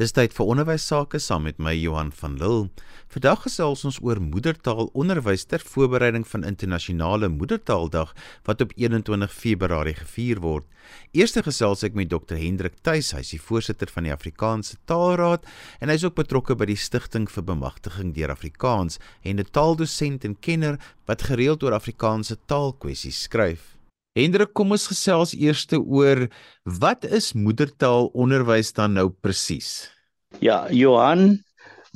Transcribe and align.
Dis 0.00 0.14
tyd 0.16 0.32
vir 0.32 0.48
onderwys 0.48 0.86
sake 0.88 1.18
saam 1.20 1.42
met 1.44 1.58
my 1.60 1.74
Johan 1.76 2.08
van 2.16 2.38
Lille. 2.40 2.70
Vandag 3.12 3.42
gesels 3.44 3.82
ons 3.84 3.98
oor 4.00 4.16
moedertaalonderwys 4.24 5.42
ter 5.50 5.60
voorbereiding 5.60 6.22
van 6.30 6.46
internasionale 6.48 7.28
moedertaaldag 7.28 8.14
wat 8.48 8.64
op 8.64 8.72
21 8.80 9.34
Februarie 9.34 9.92
gevier 9.98 10.40
word. 10.40 10.64
Eerste 11.12 11.42
gesels 11.44 11.84
ek 11.84 11.98
met 12.00 12.08
Dr 12.08 12.40
Hendrik 12.40 12.78
Tuis, 12.80 13.10
hy 13.12 13.20
is 13.20 13.34
die 13.34 13.42
voorsitter 13.44 13.92
van 13.92 14.08
die 14.08 14.14
Afrikaanse 14.14 14.78
Taalraad 14.88 15.44
en 15.84 15.92
hy 15.92 15.98
is 16.00 16.06
ook 16.08 16.16
betrokke 16.22 16.56
by 16.56 16.70
die 16.70 16.78
Stichting 16.80 17.28
vir 17.28 17.44
Bemagtiging 17.50 18.14
deur 18.16 18.32
Afrikaans 18.32 18.96
en 19.20 19.36
'n 19.36 19.52
taaldosent 19.52 20.24
en 20.24 20.38
kenner 20.40 20.80
wat 21.04 21.28
gereeld 21.28 21.60
oor 21.62 21.76
Afrikaanse 21.76 22.40
taalkwessies 22.48 23.20
skryf. 23.28 23.76
Hendrik, 24.20 24.52
kom 24.52 24.74
ons 24.76 24.84
gesels 24.90 25.32
eers 25.32 25.64
oor 25.72 26.26
wat 26.68 27.06
is 27.08 27.32
moedertaalonderwys 27.32 28.74
dan 28.76 28.98
nou 28.98 29.08
presies? 29.08 29.88
Ja, 30.44 30.68
Johan, 30.68 31.40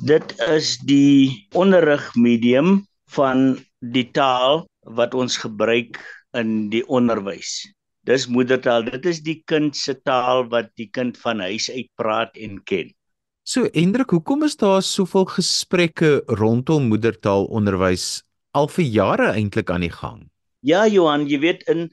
dit 0.01 0.33
is 0.49 0.75
die 0.89 1.45
onderrigmedium 1.53 2.87
van 3.13 3.59
die 3.93 4.07
taal 4.09 4.65
wat 4.97 5.13
ons 5.13 5.37
gebruik 5.37 6.01
in 6.33 6.71
die 6.73 6.81
onderwys. 6.89 7.61
Dis 8.05 8.25
moedertaal. 8.29 8.85
Dit 8.89 9.05
is 9.05 9.21
die 9.25 9.41
kind 9.49 9.77
se 9.77 9.93
taal 10.05 10.45
wat 10.49 10.73
die 10.81 10.89
kind 10.89 11.17
van 11.21 11.41
huis 11.45 11.69
uit 11.69 11.89
praat 11.97 12.33
en 12.37 12.57
ken. 12.65 12.89
So, 13.45 13.69
Hendrik, 13.73 14.09
hoekom 14.09 14.45
is 14.45 14.57
daar 14.57 14.81
soveel 14.81 15.27
gesprekke 15.29 16.23
rondom 16.41 16.89
moedertaalonderwys 16.89 18.23
al 18.57 18.69
vir 18.73 18.85
jare 18.89 19.29
eintlik 19.37 19.69
aan 19.69 19.85
die 19.85 19.93
gang? 19.93 20.25
Ja, 20.65 20.87
Johan, 20.89 21.27
jy 21.29 21.37
weet 21.43 21.65
in 21.69 21.91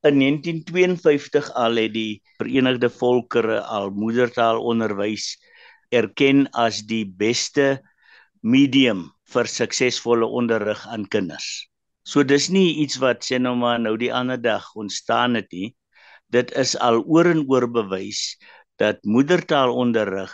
In 0.00 0.16
1952 0.16 1.50
al 1.60 1.76
het 1.76 1.92
die 1.92 2.22
Verenigde 2.40 2.88
Volkere 2.88 3.58
al 3.60 3.90
moedertaalonderwys 3.92 5.34
erken 5.92 6.46
as 6.56 6.78
die 6.88 7.02
beste 7.04 7.82
medium 8.40 9.02
vir 9.28 9.50
suksesvolle 9.52 10.24
onderrig 10.24 10.86
aan 10.88 11.04
kinders. 11.04 11.68
So 12.08 12.24
dis 12.24 12.48
nie 12.48 12.80
iets 12.80 12.96
wat 13.04 13.28
sê 13.28 13.36
nou 13.36 13.52
maar 13.60 13.76
nou 13.76 13.92
die 14.00 14.08
ander 14.08 14.40
dag 14.40 14.64
ontstaan 14.72 15.36
het 15.36 15.52
nie. 15.52 15.74
Dit 16.32 16.56
is 16.56 16.72
al 16.80 17.02
oor 17.04 17.28
en 17.28 17.44
oor 17.44 17.68
bewys 17.68 18.40
dat 18.80 19.04
moedertaalonderrig 19.04 20.32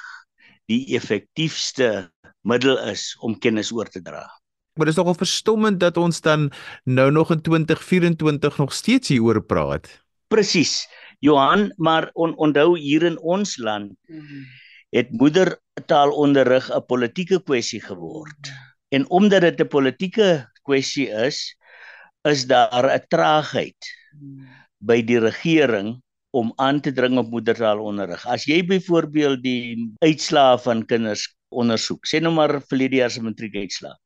die 0.71 0.95
effektiefste 0.95 2.07
middel 2.47 2.79
is 2.87 3.17
om 3.19 3.35
kennis 3.35 3.75
oor 3.75 3.91
te 3.91 3.99
dra. 3.99 4.29
Maar 4.77 4.87
dit 4.87 4.95
is 4.95 5.01
nogal 5.01 5.17
verstommend 5.17 5.81
dat 5.81 5.97
ons 5.97 6.21
dan 6.21 6.51
nou 6.85 7.11
nog 7.11 7.31
in 7.33 7.41
2024 7.41 8.59
nog 8.59 8.73
steeds 8.73 9.09
hieroor 9.09 9.41
praat. 9.41 9.89
Presies. 10.29 10.85
Johan, 11.19 11.73
maar 11.77 12.11
on, 12.13 12.37
onthou 12.37 12.77
hier 12.79 13.07
in 13.09 13.17
ons 13.19 13.57
land 13.57 13.97
het 14.93 15.11
moedertaalonderrig 15.17 16.69
'n 16.69 16.85
politieke 16.87 17.43
kwessie 17.43 17.81
geword. 17.81 18.53
En 18.89 19.09
omdat 19.11 19.41
dit 19.41 19.61
'n 19.61 19.69
politieke 19.69 20.51
kwessie 20.63 21.09
is, 21.09 21.57
is 22.29 22.47
daar 22.47 22.85
'n 22.85 23.05
traagheid 23.09 23.81
by 24.79 25.01
die 25.03 25.19
regering 25.19 26.03
om 26.31 26.53
aan 26.57 26.81
te 26.81 26.93
dring 26.93 27.19
op 27.19 27.31
moedertaalonderrig. 27.31 28.27
As 28.27 28.45
jy 28.45 28.61
byvoorbeeld 28.65 29.43
die 29.43 29.93
uitslae 29.99 30.59
van 30.59 30.85
kinders 30.85 31.37
ondersoek, 31.49 32.07
sê 32.07 32.21
nou 32.21 32.35
maar 32.35 32.61
verlede 32.61 32.97
jaar 32.97 33.11
se 33.11 33.23
matriekuitslae 33.23 33.97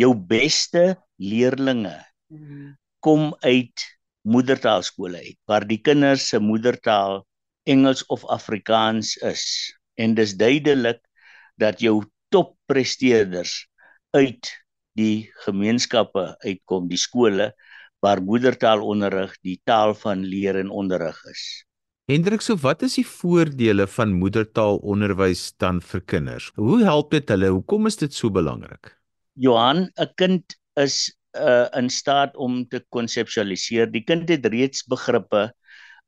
jou 0.00 0.12
beste 0.14 0.96
leerlinge 1.16 1.96
mm. 2.32 2.74
kom 3.00 3.32
uit 3.40 3.86
moedertaalskole 4.26 5.22
uit 5.22 5.38
waar 5.46 5.66
die 5.66 5.80
kinders 5.82 6.28
se 6.32 6.40
moedertaal 6.42 7.22
Engels 7.66 8.04
of 8.06 8.24
Afrikaans 8.30 9.16
is 9.26 9.44
en 9.98 10.14
dis 10.14 10.36
duidelik 10.38 11.00
dat 11.58 11.80
jou 11.82 12.02
toppresteerders 12.34 13.66
uit 14.16 14.50
die 14.96 15.28
gemeenskappe 15.44 16.34
uitkom 16.44 16.88
die 16.90 17.00
skole 17.00 17.52
waar 18.04 18.22
moedertaalonderrig 18.22 19.34
die 19.44 19.58
taal 19.64 19.94
van 19.98 20.24
leer 20.24 20.58
en 20.60 20.70
onderrig 20.70 21.16
is. 21.30 21.44
Hendrik, 22.06 22.44
so 22.44 22.54
wat 22.62 22.84
is 22.86 23.00
die 23.00 23.06
voordele 23.08 23.88
van 23.90 24.12
moedertaalonderwys 24.20 25.48
dan 25.58 25.80
vir 25.82 26.04
kinders? 26.06 26.52
Hoe 26.54 26.84
help 26.86 27.10
dit 27.10 27.32
hulle? 27.34 27.50
Hoekom 27.56 27.90
is 27.90 27.98
dit 27.98 28.14
so 28.14 28.30
belangrik? 28.30 28.92
Johan, 29.36 29.88
'n 30.00 30.12
kind 30.16 30.56
is 30.76 31.12
uh, 31.36 31.68
in 31.76 31.90
staat 31.90 32.36
om 32.36 32.64
te 32.68 32.80
konseptualiseer. 32.88 33.90
Die 33.92 34.04
kind 34.04 34.28
het 34.28 34.46
reeds 34.46 34.84
begrippe 34.88 35.50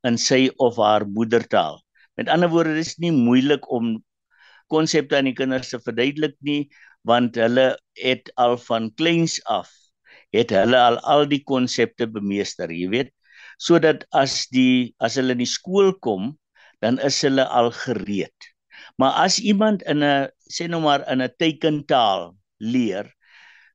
in 0.07 0.17
sy 0.17 0.49
of 0.57 0.77
haar 0.77 1.05
moedertaal. 1.07 1.81
Met 2.17 2.29
ander 2.29 2.49
woorde, 2.49 2.73
dit 2.73 2.85
is 2.85 2.97
nie 2.97 3.13
moeilik 3.13 3.65
om 3.71 3.97
konsepte 4.67 5.17
aan 5.17 5.29
die 5.29 5.37
kinders 5.37 5.69
te 5.69 5.79
verduidelik 5.79 6.35
nie, 6.45 6.69
want 7.07 7.37
hulle 7.39 7.77
het 8.01 8.31
al 8.37 8.57
van 8.57 8.91
kleins 8.97 9.39
af 9.45 9.69
het 10.35 10.51
hulle 10.53 10.77
al 10.77 10.99
al 11.09 11.25
die 11.29 11.41
konsepte 11.45 12.07
bemeester, 12.09 12.69
jy 12.69 12.89
weet, 12.91 13.11
sodat 13.61 14.05
as 14.15 14.45
die 14.53 14.93
as 15.03 15.17
hulle 15.19 15.35
in 15.35 15.43
die 15.43 15.49
skool 15.49 15.93
kom, 16.05 16.35
dan 16.83 16.99
is 17.05 17.19
hulle 17.25 17.45
al 17.45 17.71
gereed. 17.75 18.49
Maar 19.01 19.25
as 19.25 19.39
iemand 19.39 19.83
in 19.89 20.03
'n 20.03 20.29
sê 20.49 20.67
nou 20.69 20.81
maar 20.81 21.03
in 21.11 21.21
'n 21.21 21.33
tekentaal 21.39 22.35
leer, 22.59 23.09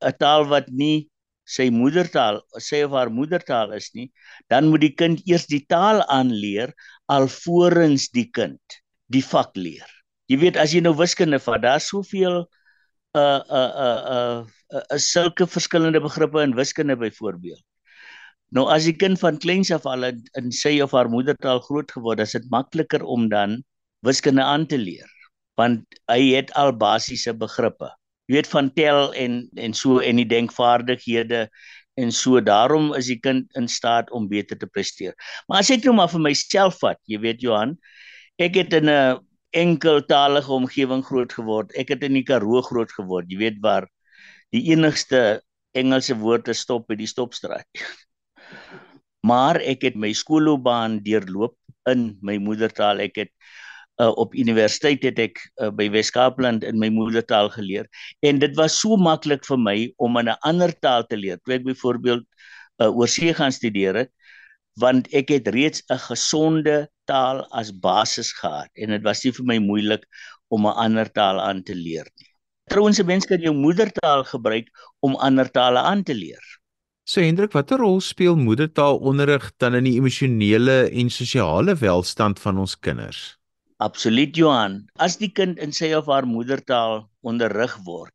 'n 0.03 0.15
taal 0.19 0.47
wat 0.50 0.71
nie 0.71 1.09
sy 1.44 1.69
moedertaal 1.71 2.41
sê 2.59 2.84
of 2.87 2.94
haar 2.97 3.10
moedertaal 3.12 3.75
is 3.77 3.91
nie, 3.94 4.09
dan 4.49 4.71
moet 4.71 4.81
die 4.81 4.94
kind 4.97 5.21
eers 5.28 5.47
die 5.47 5.65
taal 5.69 6.00
aanleer 6.09 6.72
alvorens 7.12 8.09
die 8.16 8.31
kind 8.32 8.81
die 9.12 9.22
vak 9.22 9.53
leer. 9.56 9.88
Jy 10.28 10.41
weet 10.41 10.56
as 10.56 10.72
jy 10.72 10.81
nou 10.81 10.94
wiskunde 10.97 11.38
vat, 11.38 11.60
daar's 11.62 11.88
soveel 11.93 12.47
uh 13.15 13.43
uh 13.60 13.72
uh 13.87 14.00
uh, 14.16 14.38
uh 14.81 14.99
sulke 14.99 15.47
verskillende 15.47 16.00
begrippe 16.00 16.41
in 16.43 16.56
wiskunde 16.56 16.97
byvoorbeeld. 16.97 17.62
Nou 18.56 18.66
as 18.72 18.88
die 18.88 18.97
kind 18.97 19.21
van 19.21 19.38
kleins 19.38 19.71
af 19.75 19.87
al 19.87 20.09
in, 20.09 20.22
in 20.41 20.50
sy 20.55 20.81
of 20.81 20.94
haar 20.97 21.11
moedertaal 21.12 21.61
groot 21.61 21.91
geword 21.93 22.22
het, 22.22 22.32
is 22.32 22.38
dit 22.38 22.50
makliker 22.50 23.05
om 23.05 23.28
dan 23.28 23.61
wiskunde 24.06 24.43
aan 24.43 24.66
te 24.66 24.78
leer 24.78 25.11
want 25.59 25.84
hy 26.11 26.34
het 26.34 26.50
al 26.59 26.72
basiese 26.75 27.34
begrippe 27.38 27.91
weet 28.31 28.49
van 28.49 28.71
tel 28.73 29.12
en 29.15 29.45
en 29.61 29.75
so 29.75 29.99
en 30.01 30.17
die 30.21 30.29
denkvaardighede 30.29 31.49
en 32.01 32.12
so 32.12 32.41
daarom 32.41 32.93
is 32.99 33.07
die 33.07 33.21
kind 33.21 33.47
in 33.59 33.69
staat 33.69 34.11
om 34.11 34.29
beter 34.29 34.59
te 34.59 34.67
presteer. 34.67 35.15
Maar 35.47 35.62
as 35.62 35.71
ek 35.71 35.85
nou 35.87 35.95
maar 35.95 36.11
vir 36.11 36.25
myself 36.25 36.81
vat, 36.83 36.99
jy 37.07 37.21
weet 37.23 37.45
Johan, 37.45 37.77
ek 38.43 38.59
het 38.59 38.75
in 38.75 38.91
'n 38.91 39.21
enkeltalige 39.55 40.51
omgewing 40.53 41.05
groot 41.07 41.33
geword. 41.33 41.71
Ek 41.79 41.89
het 41.95 42.03
in 42.03 42.15
die 42.19 42.27
Karoo 42.27 42.62
groot 42.62 42.91
geword. 42.91 43.31
Jy 43.31 43.39
weet 43.39 43.59
waar 43.62 43.87
die 44.51 44.71
enigste 44.73 45.43
Engelse 45.75 46.15
woord 46.19 46.49
is 46.49 46.61
stop 46.62 46.87
by 46.89 46.95
die 46.95 47.06
stopstraat. 47.11 47.67
maar 49.31 49.59
ek 49.62 49.83
het 49.83 49.97
my 49.97 50.12
skoolloopbaan 50.12 51.01
deurloop 51.03 51.56
in 51.91 52.17
my 52.23 52.37
moedertaal. 52.39 53.01
Ek 53.01 53.17
het 53.17 53.33
uh, 54.03 54.10
op 54.19 54.34
universiteit 54.34 55.03
het 55.06 55.19
ek 55.19 55.41
uh, 55.62 55.71
by 55.71 55.88
Weskaapland 55.94 56.65
in 56.65 56.78
my 56.78 56.91
moedertaal 56.93 57.50
geleer 57.55 57.88
en 58.27 58.38
dit 58.43 58.55
was 58.59 58.77
so 58.81 58.97
maklik 58.97 59.44
vir 59.47 59.59
my 59.59 59.78
om 59.99 60.19
'n 60.19 60.37
ander 60.43 60.72
taal 60.81 61.06
te 61.06 61.16
leer. 61.16 61.38
Toe 61.44 61.55
ek 61.55 61.65
byvoorbeeld 61.65 62.25
uh, 62.82 62.91
oorsee 62.91 63.34
gaan 63.34 63.53
studeer 63.53 63.94
het, 63.94 64.10
want 64.81 65.09
ek 65.15 65.31
het 65.31 65.49
reeds 65.49 65.82
'n 65.91 66.00
gesonde 66.10 66.88
taal 67.06 67.44
as 67.53 67.71
basis 67.71 68.32
gehad 68.32 68.71
en 68.75 68.91
dit 68.91 69.03
was 69.03 69.25
nie 69.25 69.32
vir 69.32 69.47
my 69.47 69.59
moeilik 69.59 70.03
om 70.49 70.66
'n 70.66 70.78
ander 70.87 71.09
taal 71.12 71.41
aan 71.41 71.62
te 71.62 71.75
leer 71.75 72.06
nie. 72.19 72.31
Trouwens, 72.71 73.03
mense 73.03 73.28
kan 73.28 73.41
jou 73.41 73.53
moedertaal 73.53 74.25
gebruik 74.25 74.71
om 75.00 75.16
ander 75.16 75.50
tale 75.50 75.78
aan 75.78 76.03
te 76.03 76.15
leer. 76.15 76.41
So 77.05 77.21
Hendrik, 77.21 77.53
watter 77.53 77.76
rol 77.78 78.00
speel 78.00 78.37
moedertaalonderrig 78.41 79.50
dan 79.61 79.75
in 79.75 79.84
die 79.84 79.99
emosionele 79.99 80.88
en 80.88 81.11
sosiale 81.11 81.75
welstand 81.76 82.41
van 82.41 82.59
ons 82.59 82.78
kinders? 82.81 83.37
Absoluut 83.84 84.33
Johan. 84.33 84.87
As 84.97 85.19
die 85.21 85.28
kind 85.28 85.59
in 85.61 85.75
sy 85.77 85.91
of 85.93 86.06
haar 86.09 86.25
moedertaal 86.25 87.03
onderrig 87.20 87.75
word, 87.85 88.14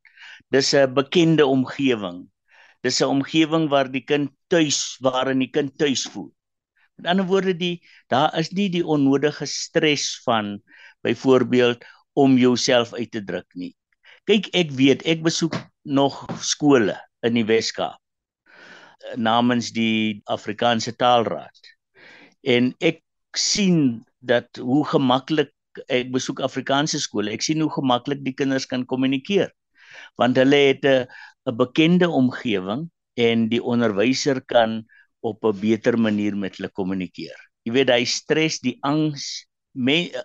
dis 0.50 0.72
'n 0.74 0.90
bekende 0.96 1.46
omgewing. 1.46 2.26
Dis 2.82 2.98
'n 2.98 3.12
omgewing 3.14 3.68
waar 3.70 3.86
die 3.86 4.02
kind 4.02 4.32
tuis, 4.50 4.98
waarin 4.98 5.38
die 5.38 5.52
kind 5.56 5.70
tuis 5.78 6.02
voel. 6.10 6.32
Met 6.98 7.06
ander 7.06 7.26
woorde, 7.26 7.54
die 7.54 7.78
daar 8.10 8.34
is 8.38 8.50
nie 8.50 8.68
die 8.68 8.82
onnodige 8.82 9.46
stres 9.46 10.18
van 10.26 10.58
byvoorbeeld 11.06 11.84
om 12.18 12.34
jouself 12.36 12.92
uit 12.92 13.10
te 13.10 13.22
druk 13.22 13.46
nie. 13.54 13.74
Kyk, 14.26 14.50
ek 14.52 14.74
weet, 14.74 15.06
ek 15.06 15.22
besoek 15.22 15.54
nog 15.84 16.26
skole 16.42 16.98
in 17.22 17.38
die 17.38 17.46
Weskaap 17.46 18.00
namens 19.16 19.70
die 19.72 20.20
Afrikaanse 20.26 20.92
Taalraad. 20.96 21.62
En 22.42 22.74
ek 22.80 23.00
sien 23.38 24.04
dat 24.20 24.60
hoe 24.60 24.84
gemaklik 24.84 25.54
ek 25.88 26.10
besoek 26.12 26.40
Afrikaanse 26.40 27.00
skole, 27.00 27.30
ek 27.30 27.42
sien 27.42 27.60
hoe 27.60 27.70
gemaklik 27.70 28.24
die 28.24 28.34
kinders 28.34 28.66
kan 28.66 28.86
kommunikeer. 28.86 29.50
Want 30.18 30.36
hulle 30.36 30.56
het 30.70 30.84
'n 30.84 31.06
'n 31.48 31.56
bekende 31.56 32.08
omgewing 32.08 32.90
en 33.16 33.48
die 33.48 33.62
onderwyser 33.62 34.40
kan 34.40 34.84
op 35.20 35.44
'n 35.44 35.60
beter 35.60 35.98
manier 35.98 36.36
met 36.36 36.56
hulle 36.56 36.70
kommunikeer. 36.70 37.36
Jy 37.64 37.72
weet 37.72 37.90
hy 37.90 38.04
stres 38.04 38.60
die 38.60 38.78
angs 38.82 39.46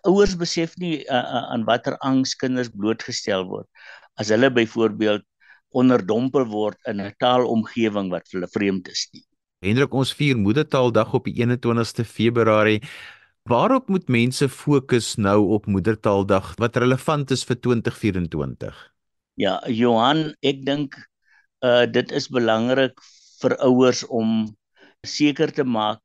ouers 0.03 0.35
besef 0.35 0.73
nie 0.77 1.05
uh, 1.05 1.15
uh, 1.15 1.51
aan 1.53 1.65
watter 1.65 1.97
angs 2.01 2.35
kinders 2.35 2.69
blootgestel 2.69 3.45
word 3.45 3.67
as 4.17 4.29
hulle 4.29 4.49
byvoorbeeld 4.49 5.23
onderdompel 5.75 6.45
word 6.47 6.77
in 6.87 7.01
'n 7.01 7.13
taalomgewing 7.19 8.09
wat 8.09 8.27
vir 8.29 8.39
hulle 8.39 8.51
vreemd 8.51 8.87
is 8.87 9.07
nie. 9.13 9.23
Hendrik, 9.65 9.93
ons 9.93 10.13
vier 10.13 10.37
Moedertaaldag 10.37 11.13
op 11.13 11.25
die 11.25 11.35
21ste 11.41 12.05
Februarie. 12.05 12.81
Waarop 13.45 13.91
moet 13.93 14.07
mense 14.09 14.47
fokus 14.49 15.15
nou 15.21 15.51
op 15.53 15.67
Moedertaaldag 15.69 16.55
wat 16.57 16.77
relevant 16.81 17.29
is 17.29 17.43
vir 17.45 17.59
2024? 17.61 18.77
Ja, 19.37 19.59
Johan, 19.69 20.31
ek 20.41 20.63
dink 20.65 20.95
uh 21.61 21.85
dit 21.85 22.09
is 22.17 22.25
belangrik 22.33 22.97
vir 23.43 23.53
ouers 23.67 24.01
om 24.09 24.47
seker 25.05 25.53
te 25.53 25.61
maak 25.61 26.01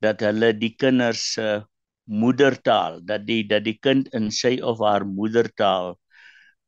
dat 0.00 0.24
hulle 0.24 0.54
die 0.56 0.72
kinders 0.72 1.34
se 1.34 1.44
uh, 1.44 1.58
moedertaal, 2.08 2.96
dat 3.04 3.26
die 3.28 3.42
dat 3.44 3.66
die 3.68 3.76
kind 3.76 4.08
in 4.16 4.30
sy 4.32 4.56
of 4.64 4.80
haar 4.80 5.04
moedertaal 5.04 5.98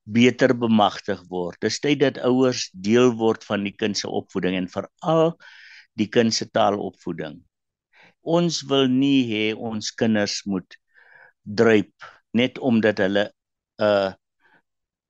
beter 0.04 0.52
bemagtig 0.52 1.24
word. 1.32 1.56
Dis 1.64 1.80
tyd 1.80 2.02
dat 2.04 2.20
ouers 2.20 2.66
deel 2.74 3.16
word 3.16 3.48
van 3.48 3.64
die 3.64 3.72
kind 3.72 3.96
se 3.96 4.12
opvoeding 4.12 4.60
en 4.60 4.68
veral 4.68 5.32
die 5.96 6.10
kind 6.12 6.36
se 6.36 6.50
taalopvoeding. 6.52 7.40
Ons 8.22 8.62
wil 8.70 8.86
nie 8.88 9.22
hê 9.30 9.44
ons 9.54 9.90
kinders 9.98 10.42
moet 10.46 10.76
druip 11.44 11.92
net 12.38 12.58
omdat 12.58 12.98
hulle 13.02 13.30
uh 13.82 14.12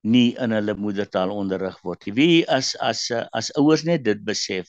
nie 0.02 0.34
in 0.44 0.50
hulle 0.50 0.74
moedertaal 0.74 1.30
onderrig 1.30 1.76
word. 1.86 2.02
Wie 2.16 2.42
as 2.50 2.74
as 2.82 3.06
as 3.30 3.52
ouers 3.60 3.84
net 3.86 4.02
dit 4.02 4.18
besef 4.26 4.66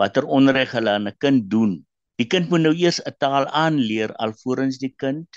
watter 0.00 0.24
onreg 0.24 0.72
hulle 0.76 0.90
aan 0.96 1.08
'n 1.08 1.18
kind 1.20 1.50
doen. 1.52 1.84
Die 2.16 2.28
kind 2.28 2.48
moet 2.50 2.64
nou 2.64 2.72
eers 2.72 3.00
'n 3.04 3.12
taal 3.20 3.44
aanleer 3.64 4.14
alvorens 4.16 4.78
die 4.80 4.94
kind 4.96 5.28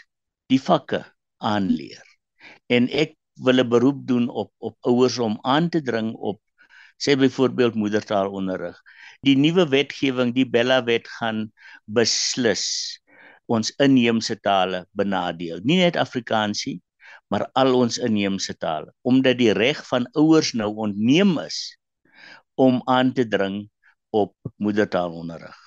die 0.47 0.59
vakke 0.59 1.03
aanleer. 1.39 2.03
En 2.69 2.87
ek 2.89 3.17
wil 3.43 3.59
'n 3.59 3.69
beroep 3.69 4.07
doen 4.07 4.29
op 4.29 4.51
op 4.59 4.75
ouers 4.87 5.19
om 5.19 5.39
aan 5.43 5.69
te 5.69 5.81
dring 5.81 6.13
op 6.15 6.39
sê 7.03 7.17
byvoorbeeld 7.19 7.75
moedertaalonderrig. 7.75 8.77
Die 9.23 9.35
nuwe 9.39 9.65
wetgewing, 9.71 10.33
die 10.35 10.47
Bella 10.47 10.81
wet 10.83 11.07
gaan 11.19 11.47
beslis 11.85 12.65
ons 13.51 13.71
inheemse 13.83 14.35
tale 14.43 14.83
benadeel. 14.97 15.61
Nie 15.63 15.79
net 15.83 15.99
Afrikaansie, 15.99 16.79
maar 17.31 17.47
al 17.59 17.73
ons 17.77 17.99
inheemse 18.03 18.55
tale, 18.59 18.91
omdat 19.01 19.39
die 19.39 19.51
reg 19.55 19.81
van 19.87 20.07
ouers 20.19 20.53
nou 20.59 20.73
ontneem 20.87 21.37
is 21.43 21.77
om 22.59 22.81
aan 22.85 23.13
te 23.13 23.25
dring 23.27 23.63
op 24.13 24.35
moedertaalonderrig. 24.61 25.62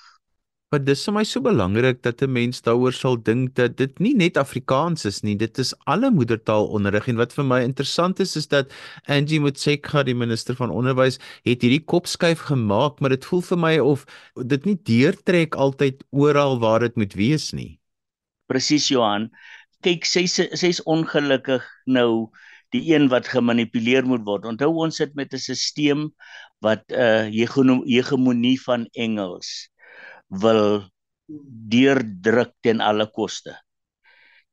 Maar 0.67 0.81
dis 0.83 0.99
vir 1.07 1.13
my 1.15 1.21
so 1.23 1.39
belangrik 1.43 2.01
dat 2.03 2.21
'n 2.25 2.31
mens 2.37 2.57
daaroor 2.61 2.91
sal 2.95 3.15
dink 3.27 3.55
dat 3.55 3.77
dit 3.81 3.99
nie 4.03 4.13
net 4.21 4.37
Afrikaans 4.37 5.05
is 5.05 5.21
nie, 5.23 5.35
dit 5.35 5.59
is 5.63 5.71
alle 5.93 6.09
moedertaalonderrig 6.11 7.07
en 7.07 7.15
wat 7.21 7.31
vir 7.37 7.45
my 7.51 7.59
interessant 7.63 8.19
is 8.19 8.35
is 8.35 8.47
dat 8.47 8.73
Angie 9.07 9.39
Motshekga, 9.39 10.03
die 10.03 10.15
minister 10.15 10.55
van 10.55 10.69
onderwys, 10.69 11.19
het 11.47 11.63
hierdie 11.63 11.85
kopskuif 11.93 12.39
gemaak, 12.49 12.99
maar 12.99 13.15
dit 13.15 13.25
voel 13.25 13.41
vir 13.41 13.57
my 13.57 13.79
of 13.79 14.03
dit 14.43 14.65
nie 14.65 14.75
deurtrek 14.75 15.55
altyd 15.55 16.03
oral 16.11 16.59
waar 16.59 16.83
dit 16.83 16.95
moet 16.97 17.15
wees 17.15 17.53
nie. 17.53 17.79
Presies 18.51 18.89
Johan. 18.91 19.31
Kyk, 19.83 20.03
sy 20.03 20.25
sy's 20.27 20.83
ongelukkig 20.83 21.63
nou 21.85 22.27
die 22.75 22.83
een 22.91 23.07
wat 23.07 23.31
gemanipuleer 23.31 24.03
moet 24.03 24.27
word. 24.27 24.43
Onthou 24.43 24.73
ons 24.83 24.99
sit 24.99 25.15
met 25.15 25.31
'n 25.31 25.39
stelsel 25.39 26.11
wat 26.59 26.83
'n 26.91 27.31
uh, 27.31 27.79
hegemonie 27.87 28.59
van 28.67 28.87
Engels 28.91 29.69
wil 30.29 30.83
deurdruk 31.71 32.53
ten 32.63 32.81
alle 32.81 33.07
koste. 33.11 33.55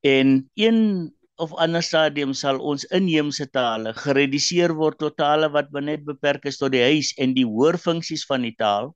En 0.04 0.50
een 0.54 1.12
of 1.36 1.54
ander 1.58 1.82
stadium 1.82 2.34
sal 2.34 2.60
ons 2.62 2.84
inheemse 2.94 3.46
tale 3.50 3.94
gereduseer 3.98 4.74
word 4.78 5.00
tot 5.02 5.16
tale 5.18 5.48
wat 5.50 5.72
net 5.82 6.04
beperk 6.06 6.46
is 6.46 6.60
tot 6.60 6.74
die 6.74 6.82
huis 6.82 7.10
en 7.18 7.34
die 7.34 7.46
hoorfunksies 7.46 8.26
van 8.30 8.46
die 8.46 8.54
taal. 8.54 8.92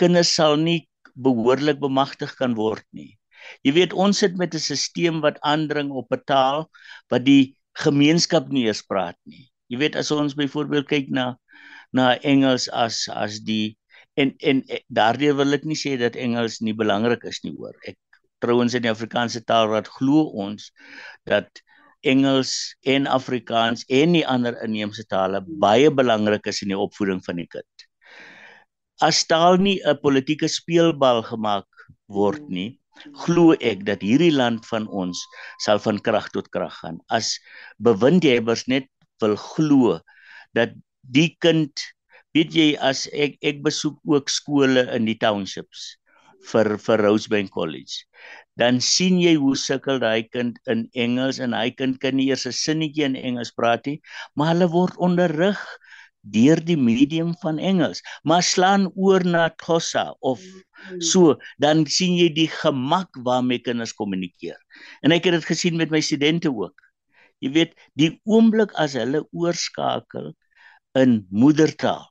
Kinders 0.00 0.34
sal 0.34 0.56
nie 0.56 0.88
behoorlik 1.14 1.78
bemagtig 1.80 2.34
kan 2.38 2.56
word 2.58 2.84
nie. 2.92 3.14
Jy 3.62 3.76
weet 3.76 3.94
ons 3.94 4.18
sit 4.18 4.36
met 4.36 4.54
'n 4.54 4.58
stelsel 4.58 5.20
wat 5.22 5.38
aandring 5.42 5.90
op 5.92 6.10
'n 6.12 6.24
taal 6.26 6.66
wat 7.10 7.24
die 7.24 7.54
gemeenskap 7.78 8.48
nie 8.48 8.66
eens 8.66 8.82
praat 8.82 9.18
nie. 9.24 9.46
Jy 9.70 9.78
weet 9.78 9.96
as 9.96 10.10
ons 10.10 10.34
byvoorbeeld 10.34 10.86
kyk 10.88 11.08
na 11.10 11.36
na 11.92 12.16
Engels 12.22 12.68
as 12.68 13.08
as 13.08 13.40
die 13.40 13.76
en 14.16 14.32
en 14.50 14.62
eh, 14.68 14.82
daardeur 14.88 15.36
wil 15.40 15.56
ek 15.58 15.64
nie 15.68 15.78
sê 15.78 15.96
dat 16.00 16.16
Engels 16.16 16.60
nie 16.64 16.74
belangrik 16.76 17.24
is 17.28 17.42
nie 17.44 17.54
hoor. 17.56 17.76
Ek 17.84 17.98
trouens 18.44 18.76
in 18.76 18.84
die 18.86 18.92
Afrikaanse 18.92 19.42
taalraad 19.44 19.88
glo 19.98 20.26
ons 20.46 20.70
dat 21.28 21.62
Engels 22.06 22.52
en 22.86 23.08
Afrikaans 23.10 23.84
en 23.88 24.14
die 24.14 24.24
ander 24.28 24.56
inheemse 24.64 25.04
tale 25.10 25.42
baie 25.64 25.90
belangrik 25.90 26.46
is 26.52 26.62
in 26.62 26.72
die 26.74 26.80
opvoeding 26.80 27.22
van 27.26 27.40
die 27.42 27.48
kind. 27.50 27.86
As 29.02 29.24
taal 29.28 29.58
nie 29.60 29.80
'n 29.84 30.00
politieke 30.00 30.48
speelbal 30.48 31.22
gemaak 31.22 31.68
word 32.08 32.48
nie, 32.48 32.78
glo 33.24 33.52
ek 33.60 33.84
dat 33.84 34.00
hierdie 34.00 34.32
land 34.32 34.64
van 34.70 34.86
ons 34.88 35.20
sal 35.60 35.78
van 35.78 35.98
krag 35.98 36.30
tot 36.32 36.48
krag 36.48 36.72
gaan. 36.80 37.00
As 37.10 37.36
bewindhebbers 37.78 38.66
net 38.68 38.88
wil 39.20 39.36
glo 39.36 39.98
dat 40.56 40.72
die 41.02 41.36
kind 41.40 41.72
weet 42.36 42.56
jy 42.60 42.68
as 42.90 43.06
ek 43.26 43.38
ek 43.52 43.62
besoek 43.66 43.96
ook 44.14 44.32
skole 44.32 44.84
in 44.96 45.08
die 45.08 45.18
townships 45.26 45.94
vir 46.52 46.76
vir 46.86 47.02
Rosebank 47.06 47.50
College 47.56 48.04
dan 48.60 48.80
sien 48.80 49.18
jy 49.20 49.34
hoe 49.40 49.56
sukkel 49.62 50.00
daai 50.04 50.28
kind 50.36 50.60
in 50.72 50.86
Engels 51.06 51.40
en 51.42 51.56
hy 51.56 51.70
kind 51.80 52.00
kan 52.04 52.16
nie 52.20 52.28
eers 52.30 52.46
'n 52.46 52.56
sinnetjie 52.60 53.08
in 53.08 53.16
Engels 53.16 53.52
praat 53.60 53.88
nie 53.90 53.98
maar 54.34 54.54
hulle 54.54 54.70
word 54.78 55.00
onderrig 55.08 55.60
deur 56.34 56.60
die 56.64 56.76
medium 56.76 57.34
van 57.42 57.58
Engels. 57.58 58.02
Maar 58.22 58.42
slaan 58.42 58.88
oor 58.94 59.24
na 59.24 59.48
Xhosa 59.62 60.14
of 60.20 60.42
so 61.00 61.36
dan 61.62 61.86
sien 61.90 62.16
jy 62.18 62.28
die 62.34 62.48
gemak 62.50 63.10
waarmee 63.26 63.62
kinders 63.62 63.94
kommunikeer. 63.96 64.58
En 65.02 65.14
ek 65.14 65.28
het 65.28 65.38
dit 65.38 65.48
gesien 65.52 65.78
met 65.78 65.90
my 65.94 66.02
studente 66.04 66.50
ook. 66.52 66.74
Jy 67.44 67.52
weet 67.54 67.72
die 68.00 68.12
oomblik 68.24 68.74
as 68.80 68.96
hulle 68.98 69.24
oorskakel 69.32 70.32
in 70.98 71.20
moedertaal 71.30 72.06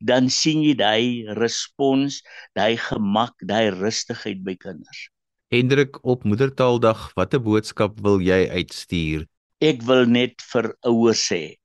dan 0.00 0.30
sien 0.32 0.62
jy 0.64 0.74
daai 0.78 1.26
respons, 1.38 2.22
daai 2.56 2.76
gemak, 2.80 3.34
daai 3.42 3.70
rustigheid 3.74 4.42
by 4.46 4.56
kinders. 4.60 5.08
Hendrik 5.52 6.00
op 6.02 6.24
Moedertaaldag, 6.26 7.12
watter 7.14 7.40
boodskap 7.40 8.00
wil 8.02 8.18
jy 8.20 8.46
uitstuur? 8.50 9.26
Ek 9.62 9.80
wil 9.88 10.04
net 10.10 10.42
vir 10.52 10.72
ouers 10.84 11.22
sê, 11.30 11.56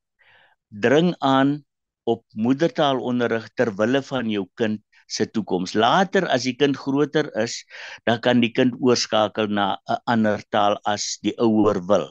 dring 0.69 1.11
aan 1.19 1.59
op 2.07 2.23
moedertaalonderrig 2.33 3.49
ter 3.57 3.71
wille 3.77 4.01
van 4.05 4.29
jou 4.31 4.45
kind 4.59 4.81
se 5.11 5.27
toekoms. 5.27 5.75
Later 5.75 6.27
as 6.31 6.47
die 6.47 6.55
kind 6.55 6.77
groter 6.79 7.27
is, 7.39 7.61
dan 8.07 8.21
kan 8.23 8.39
die 8.43 8.51
kind 8.55 8.77
oorskakel 8.79 9.51
na 9.51 9.77
'n 9.89 9.99
ander 10.07 10.39
taal 10.55 10.79
as 10.85 11.19
die 11.23 11.35
ouer 11.37 11.81
wil. 11.87 12.07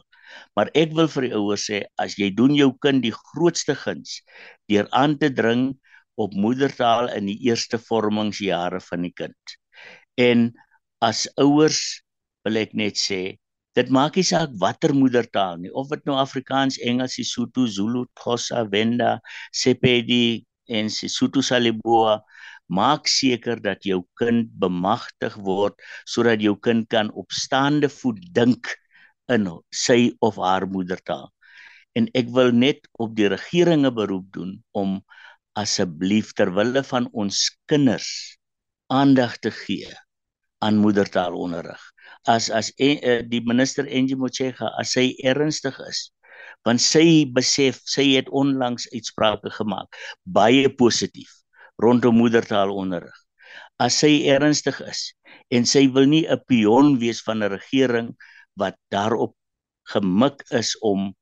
Maar 0.55 0.71
ek 0.75 0.93
wil 0.95 1.09
vir 1.09 1.23
die 1.27 1.35
ouers 1.35 1.65
sê, 1.71 1.83
as 1.99 2.19
jy 2.19 2.31
doen 2.31 2.55
jou 2.55 2.71
kind 2.85 3.03
die 3.03 3.15
grootste 3.15 3.75
guns 3.75 4.21
deur 4.69 4.87
aan 4.93 5.19
te 5.19 5.31
dring 5.31 5.81
op 6.15 6.35
moedertaal 6.35 7.11
in 7.15 7.29
die 7.31 7.39
eerste 7.49 7.79
vormingsjare 7.79 8.81
van 8.81 9.07
die 9.07 9.13
kind. 9.15 9.57
En 10.21 10.51
as 11.01 11.27
ouers 11.41 12.03
wil 12.45 12.61
ek 12.61 12.75
net 12.77 12.99
sê, 13.01 13.39
dit 13.79 13.91
maak 13.95 14.17
nie 14.19 14.27
saak 14.27 14.53
watter 14.61 14.93
moedertaal 14.97 15.61
nie, 15.63 15.71
of 15.73 15.89
dit 15.93 16.03
nou 16.09 16.17
Afrikaans, 16.19 16.81
Engels, 16.83 17.15
Sesotho, 17.17 17.67
Zulu, 17.71 18.05
Xhosa, 18.19 18.65
Venda, 18.69 19.19
Sepedi 19.55 20.43
en 20.69 20.91
Sesotho 20.91 21.43
Saliboa, 21.45 22.19
maak 22.71 23.09
seker 23.11 23.59
dat 23.63 23.87
jou 23.87 24.03
kind 24.19 24.51
bemagtig 24.63 25.35
word 25.43 25.79
sodat 26.07 26.43
jou 26.43 26.55
kind 26.63 26.87
kan 26.91 27.11
op 27.19 27.33
staande 27.35 27.91
voet 27.91 28.21
dink 28.35 28.71
in 29.31 29.47
sy 29.75 30.13
of 30.21 30.39
haar 30.43 30.67
moedertaal. 30.71 31.31
En 31.99 32.07
ek 32.15 32.31
wil 32.35 32.53
net 32.55 32.87
op 33.03 33.17
die 33.19 33.29
regeringe 33.31 33.91
beroep 33.95 34.31
doen 34.35 34.59
om 34.77 35.01
asseblief 35.63 36.33
ter 36.39 36.51
wille 36.57 36.83
van 36.91 37.09
ons 37.23 37.39
kinders 37.71 38.11
aandag 38.93 39.37
te 39.45 39.53
gee 39.55 39.91
aan 40.65 40.81
moedertaalonderrig. 40.85 41.81
As 42.29 42.51
as 42.51 42.71
en, 42.77 43.01
uh, 43.01 43.21
die 43.33 43.41
minister 43.47 43.89
Angie 43.89 44.19
Motshekga 44.21 44.71
as 44.81 44.95
sy 44.97 45.07
ernstig 45.33 45.79
is, 45.87 46.11
want 46.69 46.83
sy 46.85 47.25
besef 47.37 47.81
sy 47.89 48.07
het 48.17 48.29
onlangs 48.43 48.89
uitsprake 48.93 49.53
gemaak 49.57 49.97
baie 50.25 50.69
positief 50.83 51.33
rondom 51.81 52.19
moedertaalonderrig. 52.21 53.17
As 53.81 53.97
sy 54.03 54.13
ernstig 54.29 54.81
is 54.85 55.07
en 55.55 55.65
sy 55.65 55.87
wil 55.95 56.07
nie 56.07 56.27
'n 56.29 56.45
pion 56.49 56.99
wees 57.01 57.23
van 57.25 57.43
'n 57.43 57.53
regering 57.57 58.11
wat 58.61 58.77
daarop 58.93 59.37
gemik 59.93 60.45
is 60.51 60.77
om 60.81 61.15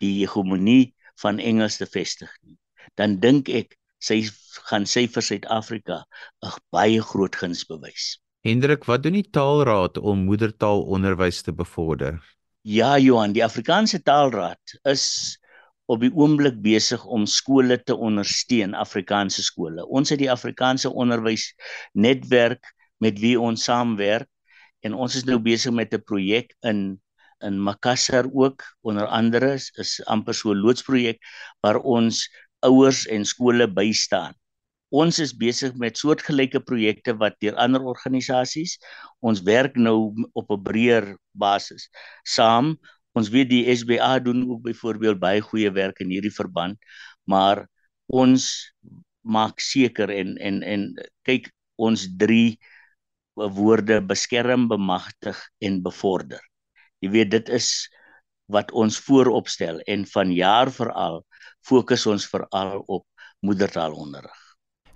die 0.00 0.14
hegemonie 0.24 0.94
van 1.20 1.38
Engels 1.38 1.76
te 1.76 1.86
vestig 1.86 2.32
nie 2.42 2.56
dan 2.96 3.18
dink 3.20 3.50
ek 3.52 3.76
sy 3.98 4.22
gaan 4.68 4.86
sy 4.86 5.06
vir 5.06 5.22
Suid-Afrika 5.22 6.04
'n 6.44 6.52
baie 6.72 7.00
groot 7.00 7.36
guns 7.36 7.64
bewys. 7.64 8.18
Hendrik, 8.46 8.84
wat 8.86 9.02
doen 9.02 9.18
die 9.18 9.30
Taalraad 9.30 9.98
om 9.98 10.26
moedertaalonderwys 10.28 11.42
te 11.42 11.52
bevorder? 11.52 12.20
Ja, 12.62 12.98
Johan, 12.98 13.32
die 13.32 13.44
Afrikaanse 13.44 14.02
Taalraad 14.02 14.78
is 14.84 15.38
op 15.86 16.00
die 16.02 16.10
oomblik 16.14 16.58
besig 16.62 17.04
om 17.04 17.26
skole 17.26 17.78
te 17.82 17.94
ondersteun, 17.94 18.74
Afrikaanse 18.74 19.42
skole. 19.42 19.86
Ons 19.86 20.10
het 20.10 20.18
die 20.18 20.30
Afrikaanse 20.30 20.90
onderwys 20.90 21.52
netwerk 21.94 22.74
met 22.98 23.18
wie 23.22 23.36
ons 23.40 23.66
saamwerk 23.68 24.28
en 24.86 24.94
ons 24.94 25.14
is 25.18 25.26
nou 25.26 25.38
besig 25.42 25.72
met 25.72 25.94
'n 25.94 26.02
projek 26.02 26.54
in 26.62 27.00
in 27.44 27.58
Makassar 27.60 28.24
ook 28.32 28.64
onder 28.80 29.06
andere 29.06 29.52
is, 29.52 29.70
is 29.76 30.00
amper 30.06 30.34
so 30.34 30.52
'n 30.54 30.62
loodsprojek 30.64 31.18
waar 31.60 31.78
ons 31.78 32.28
ouers 32.62 33.06
en 33.06 33.24
skole 33.24 33.66
bystaan. 33.68 34.34
Ons 34.90 35.18
is 35.18 35.32
besig 35.34 35.74
met 35.74 35.98
soortgelyke 35.98 36.60
projekte 36.62 37.16
wat 37.18 37.34
deur 37.42 37.56
ander 37.58 37.82
organisasies 37.82 38.78
ons 39.20 39.42
werk 39.42 39.76
nou 39.76 40.14
op 40.34 40.50
'n 40.50 40.62
breër 40.62 41.16
basis 41.34 41.90
saam 42.24 42.76
Ons 43.16 43.30
weet 43.32 43.48
die 43.48 43.64
SBA 43.72 44.18
doen 44.20 44.44
ook 44.44 44.62
byvoorbeeld 44.66 45.20
baie 45.20 45.40
goeie 45.40 45.70
werk 45.72 46.02
in 46.04 46.12
hierdie 46.12 46.34
verband, 46.34 46.76
maar 47.24 47.64
ons 48.12 48.50
maak 49.24 49.62
seker 49.64 50.12
en 50.12 50.36
en 50.36 50.60
en 50.62 50.82
kyk 51.26 51.48
ons 51.80 52.04
drie 52.20 52.58
woorde 53.36 54.00
beskerm, 54.04 54.68
bemagtig 54.68 55.40
en 55.64 55.80
bevorder. 55.84 56.40
Jy 57.00 57.12
weet 57.16 57.32
dit 57.32 57.52
is 57.56 57.70
wat 58.52 58.70
ons 58.72 59.00
vooropstel 59.08 59.80
en 59.88 60.04
vanjaar 60.08 60.70
veral 60.72 61.22
fokus 61.66 62.06
ons 62.06 62.28
veral 62.30 62.82
op 62.86 63.06
moedertaalonderrig. 63.46 64.46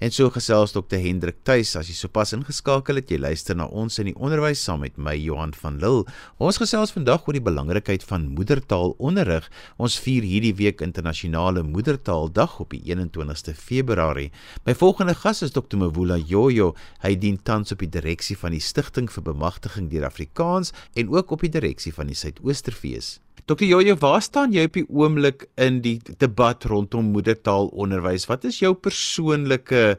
En 0.00 0.08
so 0.16 0.30
gesels 0.32 0.72
Dr 0.72 0.96
Hendrik 0.96 1.42
Tuis 1.44 1.74
as 1.76 1.90
jy 1.90 1.94
sopas 1.98 2.30
ingeskakel 2.32 2.96
het, 2.96 3.10
jy 3.12 3.18
luister 3.20 3.58
na 3.58 3.66
ons 3.68 4.00
in 4.00 4.08
die 4.08 4.14
onderwys 4.16 4.62
saam 4.64 4.80
met 4.80 4.96
my 4.96 5.12
Johan 5.12 5.52
van 5.52 5.76
Lille. 5.82 6.06
Ons 6.40 6.56
gesels 6.62 6.94
vandag 6.96 7.28
oor 7.28 7.36
die 7.36 7.44
belangrikheid 7.44 8.06
van 8.08 8.24
moedertaalonderrig. 8.32 9.50
Ons 9.76 9.98
vier 10.00 10.24
hierdie 10.24 10.54
week 10.56 10.80
internasionale 10.86 11.66
moedertaaldag 11.68 12.56
op 12.64 12.72
die 12.72 12.80
21ste 12.88 13.52
Februarie. 13.52 14.30
My 14.64 14.72
volgende 14.72 15.18
gas 15.20 15.44
is 15.44 15.52
Dr 15.52 15.76
Mvula 15.76 16.16
Jojo. 16.16 16.72
Hy 17.04 17.18
dien 17.20 17.36
tans 17.44 17.76
op 17.76 17.84
die 17.84 17.92
direksie 18.00 18.40
van 18.40 18.56
die 18.56 18.64
Stichting 18.64 19.12
vir 19.12 19.28
Bemagtiging 19.28 19.92
deur 19.92 20.08
Afrikaans 20.08 20.72
en 20.96 21.12
ook 21.12 21.36
op 21.36 21.44
die 21.44 21.52
direksie 21.60 21.92
van 21.92 22.08
die 22.08 22.16
Suidoosterfees. 22.16 23.18
Dokter 23.50 23.66
Jojo, 23.66 23.96
waar 23.98 24.22
staan 24.22 24.52
jy 24.54 24.62
op 24.68 24.76
die 24.78 24.84
oomblik 24.94 25.40
in 25.58 25.80
die 25.82 25.96
debat 26.22 26.62
rondom 26.70 27.08
moedertaalonderwys? 27.10 28.28
Wat 28.30 28.44
is 28.46 28.60
jou 28.62 28.76
persoonlike 28.78 29.96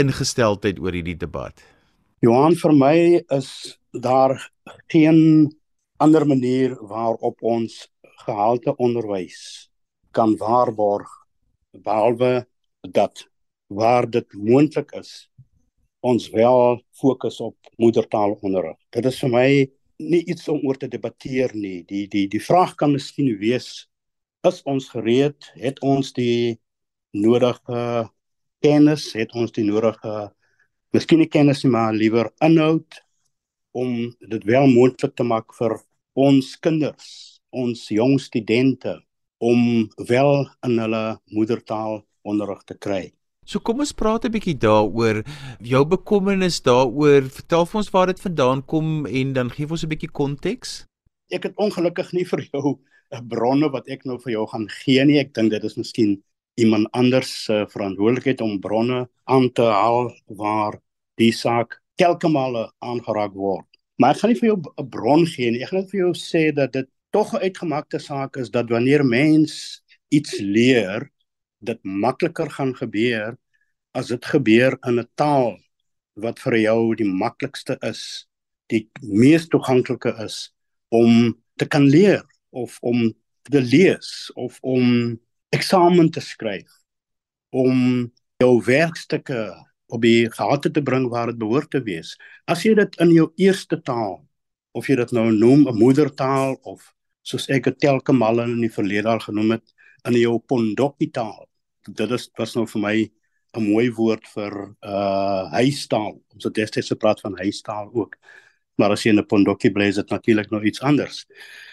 ingesteldheid 0.00 0.80
oor 0.80 0.96
hierdie 0.96 1.18
debat? 1.20 1.60
Johan, 2.24 2.56
vir 2.56 2.72
my 2.72 2.94
is 3.36 3.50
daar 3.92 4.38
geen 4.88 5.52
ander 6.00 6.24
manier 6.24 6.78
waarop 6.80 7.44
ons 7.44 7.76
gehalte 8.24 8.72
onderwys 8.80 9.68
kan 10.16 10.32
waarborg 10.40 11.12
behalwe 11.76 12.46
dat 12.88 13.26
waar 13.68 14.08
dit 14.08 14.32
moontlik 14.32 14.96
is 14.96 15.28
ons 16.00 16.32
wel 16.32 16.80
fokus 16.96 17.36
op 17.44 17.76
moedertaalonderrig. 17.76 18.80
Dit 18.96 19.12
is 19.12 19.20
vir 19.20 19.36
my 19.36 19.48
nie 19.98 20.22
iets 20.26 20.48
om 20.48 20.62
oor 20.66 20.78
te 20.78 20.88
debatteer 20.88 21.54
nie. 21.54 21.82
Die 21.88 22.06
die 22.10 22.26
die 22.28 22.42
vraag 22.42 22.74
kan 22.80 22.92
miskien 22.92 23.30
wees 23.38 23.86
is 24.44 24.60
ons 24.68 24.88
gereed? 24.92 25.50
Het 25.56 25.80
ons 25.80 26.12
die 26.16 26.58
nodige 27.16 28.10
kennis? 28.64 29.12
Het 29.14 29.32
ons 29.34 29.52
die 29.52 29.64
nodige 29.64 30.30
miskien 30.94 31.22
nie 31.22 31.30
kennis 31.30 31.64
nie, 31.64 31.72
maar 31.72 31.94
liewer 31.96 32.30
inhoud 32.44 33.00
om 33.74 34.12
dit 34.30 34.44
wel 34.46 34.68
moontlik 34.70 35.16
te 35.18 35.26
maak 35.26 35.54
vir 35.58 35.74
ons 36.14 36.52
kinders, 36.62 37.08
ons 37.50 37.88
jong 37.90 38.20
studente 38.22 39.00
om 39.42 39.88
wel 40.08 40.44
in 40.66 40.78
hulle 40.78 41.04
moedertaal 41.34 42.04
onderrig 42.22 42.62
te 42.68 42.78
kry. 42.78 43.02
So 43.44 43.60
kom 43.60 43.80
ons 43.84 43.92
praat 43.92 44.24
'n 44.24 44.32
bietjie 44.32 44.56
daaroor 44.56 45.22
jou 45.60 45.84
bekommernis 45.84 46.62
daaroor. 46.64 47.28
Vertel 47.28 47.66
vir 47.66 47.78
ons 47.78 47.90
waar 47.90 48.06
dit 48.06 48.20
vandaan 48.20 48.62
kom 48.64 49.06
en 49.06 49.32
dan 49.32 49.50
gee 49.50 49.68
ons 49.68 49.84
'n 49.84 49.88
bietjie 49.88 50.10
konteks. 50.10 50.86
Ek 51.30 51.42
het 51.42 51.56
ongelukkig 51.56 52.12
nie 52.12 52.24
vir 52.24 52.48
jou 52.52 52.78
'n 53.12 53.28
bronne 53.28 53.68
wat 53.70 53.88
ek 53.88 54.04
nou 54.04 54.18
vir 54.18 54.32
jou 54.32 54.46
gaan 54.46 54.68
gee 54.68 55.04
nie. 55.04 55.18
Ek 55.18 55.34
dink 55.34 55.50
dit 55.50 55.64
is 55.64 55.76
miskien 55.76 56.22
iemand 56.56 56.88
anders 56.92 57.44
se 57.44 57.66
verantwoordelikheid 57.68 58.40
om 58.40 58.60
bronne 58.60 59.08
aan 59.24 59.50
te 59.52 59.62
haal 59.62 60.12
waar 60.28 60.80
die 61.18 61.32
saak 61.32 61.80
telke 61.96 62.28
male 62.28 62.72
aangeraak 62.80 63.34
word. 63.34 63.66
Maar 63.98 64.14
ek 64.14 64.20
gaan 64.20 64.30
nie 64.30 64.40
vir 64.40 64.48
jou 64.48 64.58
'n 64.78 64.88
bron 64.88 65.26
gee 65.26 65.50
nie. 65.50 65.62
Ek 65.62 65.68
gaan 65.68 65.80
net 65.80 65.90
vir 65.90 66.00
jou 66.00 66.12
sê 66.14 66.54
dat 66.54 66.72
dit 66.72 66.88
tog 67.12 67.34
'n 67.34 67.44
uitgemaakte 67.44 67.98
saak 67.98 68.36
is 68.36 68.50
dat 68.50 68.70
wanneer 68.70 69.04
mens 69.04 69.82
iets 70.10 70.38
leer 70.40 71.10
dit 71.64 71.80
makliker 71.84 72.50
gaan 72.50 72.74
gebeur 72.76 73.36
as 73.94 74.10
dit 74.10 74.24
gebeur 74.24 74.78
in 74.86 75.00
'n 75.00 75.08
taal 75.14 75.58
wat 76.14 76.38
vir 76.38 76.56
jou 76.58 76.94
die 76.94 77.08
maklikste 77.08 77.78
is, 77.82 78.26
die 78.70 78.88
mees 79.02 79.48
toeganklike 79.48 80.14
is 80.24 80.52
om 80.88 81.34
te 81.58 81.66
kan 81.66 81.86
leer 81.86 82.24
of 82.50 82.78
om 82.82 83.12
te 83.42 83.60
lees 83.60 84.30
of 84.34 84.58
om 84.62 85.18
eksamen 85.50 86.10
te 86.10 86.20
skryf 86.20 86.70
om 87.50 88.10
jou 88.42 88.54
werkstukke 88.66 89.54
op 89.94 90.02
die 90.02 90.26
gehate 90.30 90.70
te 90.70 90.82
bring 90.82 91.06
waar 91.12 91.30
dit 91.30 91.38
behoort 91.38 91.70
te 91.70 91.82
wees. 91.86 92.16
As 92.50 92.64
jy 92.66 92.74
dit 92.74 92.96
in 93.00 93.12
jou 93.14 93.28
eerste 93.36 93.78
taal 93.82 94.24
of 94.74 94.88
jy 94.88 94.96
dit 94.96 95.12
nou 95.12 95.30
noem 95.30 95.68
'n 95.68 95.78
moedertaal 95.78 96.58
of 96.62 96.92
soos 97.22 97.48
ek 97.48 97.64
dit 97.64 97.78
telke 97.78 98.12
male 98.12 98.42
in 98.44 98.60
die 98.60 98.72
verlede 98.72 99.08
al 99.08 99.20
genoem 99.20 99.50
het 99.56 99.74
in 100.04 100.18
jou 100.18 100.38
pondokkie 100.38 101.10
taal 101.10 101.48
dit 101.90 102.10
is 102.10 102.30
was 102.38 102.54
nou 102.54 102.66
vir 102.66 102.80
my 102.80 102.96
'n 103.56 103.62
mooi 103.70 103.90
woord 103.94 104.26
vir 104.34 104.52
uh 104.82 105.44
huistaal. 105.54 106.18
Ons 106.34 106.44
het 106.44 106.54
destyds 106.54 106.88
gepraat 106.88 107.20
van 107.20 107.36
huistaal 107.38 107.90
ook. 107.92 108.16
Maar 108.76 108.90
as 108.90 109.04
jy 109.04 109.10
in 109.10 109.20
'n 109.20 109.26
pondokkie 109.26 109.70
bly 109.72 109.88
is 109.88 110.00
dit 110.00 110.10
natuurlik 110.10 110.50
nou 110.50 110.62
iets 110.64 110.80
anders. 110.80 111.26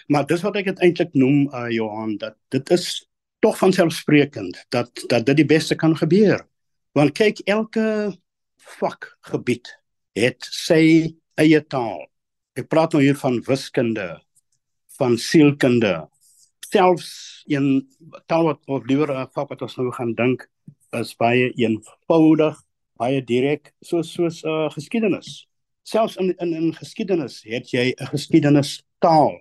Maar 0.08 0.26
dis 0.26 0.42
wat 0.42 0.56
ek 0.56 0.64
dit 0.64 0.78
eintlik 0.78 1.14
noem 1.14 1.48
uh 1.52 1.68
Johan 1.70 2.16
dat 2.16 2.36
dit 2.50 2.70
is 2.70 3.06
tog 3.40 3.58
van 3.58 3.72
selfsprekend 3.72 4.64
dat 4.68 4.90
dat 5.08 5.26
dit 5.26 5.36
die 5.36 5.46
beste 5.46 5.74
kan 5.74 5.96
gebeur. 5.96 6.46
Want 6.92 7.14
kyk 7.18 7.38
elke 7.44 8.12
vakgebied 8.78 9.78
het 10.14 10.46
sy 10.50 11.16
eie 11.34 11.60
taal. 11.66 12.06
Ek 12.54 12.68
praat 12.68 12.92
nou 12.92 13.02
hier 13.02 13.16
van 13.16 13.40
wiskunde, 13.46 14.20
van 14.98 15.16
sielkunde, 15.18 16.08
selfs 16.72 17.42
een 17.50 17.86
taal 18.26 18.44
wat 18.50 18.60
of 18.66 18.86
liewer 18.88 19.10
'n 19.12 19.28
vak 19.34 19.48
wat 19.48 19.62
ons 19.62 19.76
nou 19.76 19.92
gaan 19.92 20.14
dink 20.14 20.48
is 20.92 21.14
baie 21.16 21.52
eenvoudig, 21.56 22.56
baie 22.96 23.24
direk, 23.24 23.72
soos 23.80 24.12
soos 24.12 24.42
'n 24.44 24.48
uh, 24.48 24.70
geskiedenis. 24.70 25.48
Selfs 25.82 26.16
in 26.16 26.34
in 26.38 26.52
in 26.54 26.74
geskiedenis 26.74 27.42
het 27.44 27.70
jy 27.70 27.94
'n 27.96 28.06
geskiedenis 28.14 28.82
taal. 28.98 29.40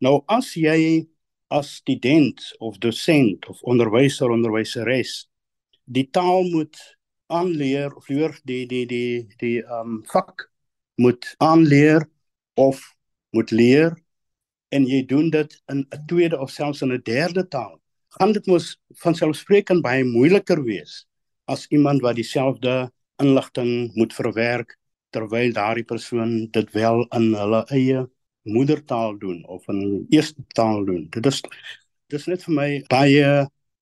Nou 0.00 0.22
as 0.26 0.54
jy 0.54 1.08
as 1.50 1.74
student 1.76 2.40
of 2.58 2.78
dosent 2.78 3.48
of 3.48 3.62
onderwyser 3.62 4.30
onderwyseres 4.30 5.30
die 5.90 6.06
taal 6.10 6.46
moet 6.46 6.78
aanleer 7.26 7.94
of 7.96 8.08
liewer 8.08 8.38
die 8.44 8.66
die 8.66 8.86
die 8.86 9.26
die 9.38 9.58
ehm 9.62 9.96
um, 9.96 10.02
vak 10.12 10.46
moet 11.02 11.34
aanleer 11.38 12.06
of 12.54 12.82
moet 13.30 13.50
leer 13.50 13.96
en 14.70 14.86
jy 14.86 15.02
doen 15.06 15.30
dit 15.30 15.62
in 15.72 15.86
'n 15.90 16.06
tweede 16.06 16.38
of 16.38 16.50
selfs 16.50 16.82
in 16.82 16.92
'n 16.92 17.02
derde 17.04 17.48
taal, 17.48 17.80
gaan 18.18 18.32
dit 18.32 18.46
mos 18.46 18.76
van 19.02 19.14
selfsprekend 19.14 19.82
baie 19.82 20.04
moeiliker 20.04 20.62
wees 20.64 21.06
as 21.46 21.66
iemand 21.70 22.02
wat 22.02 22.16
dieselfde 22.16 22.90
inligting 23.22 23.90
moet 23.94 24.14
verwerk 24.14 24.76
terwyl 25.10 25.52
daardie 25.52 25.84
persoon 25.84 26.48
dit 26.50 26.72
wel 26.72 27.06
in 27.16 27.34
hulle 27.34 27.64
eie 27.74 28.06
moedertaal 28.42 29.18
doen 29.18 29.44
of 29.46 29.68
in 29.68 30.06
eerste 30.10 30.42
taal 30.54 30.84
doen. 30.84 31.06
Dit 31.10 31.26
is 31.26 31.42
dis 32.10 32.26
net 32.26 32.44
vir 32.46 32.54
my 32.54 32.68
baie 32.90 33.26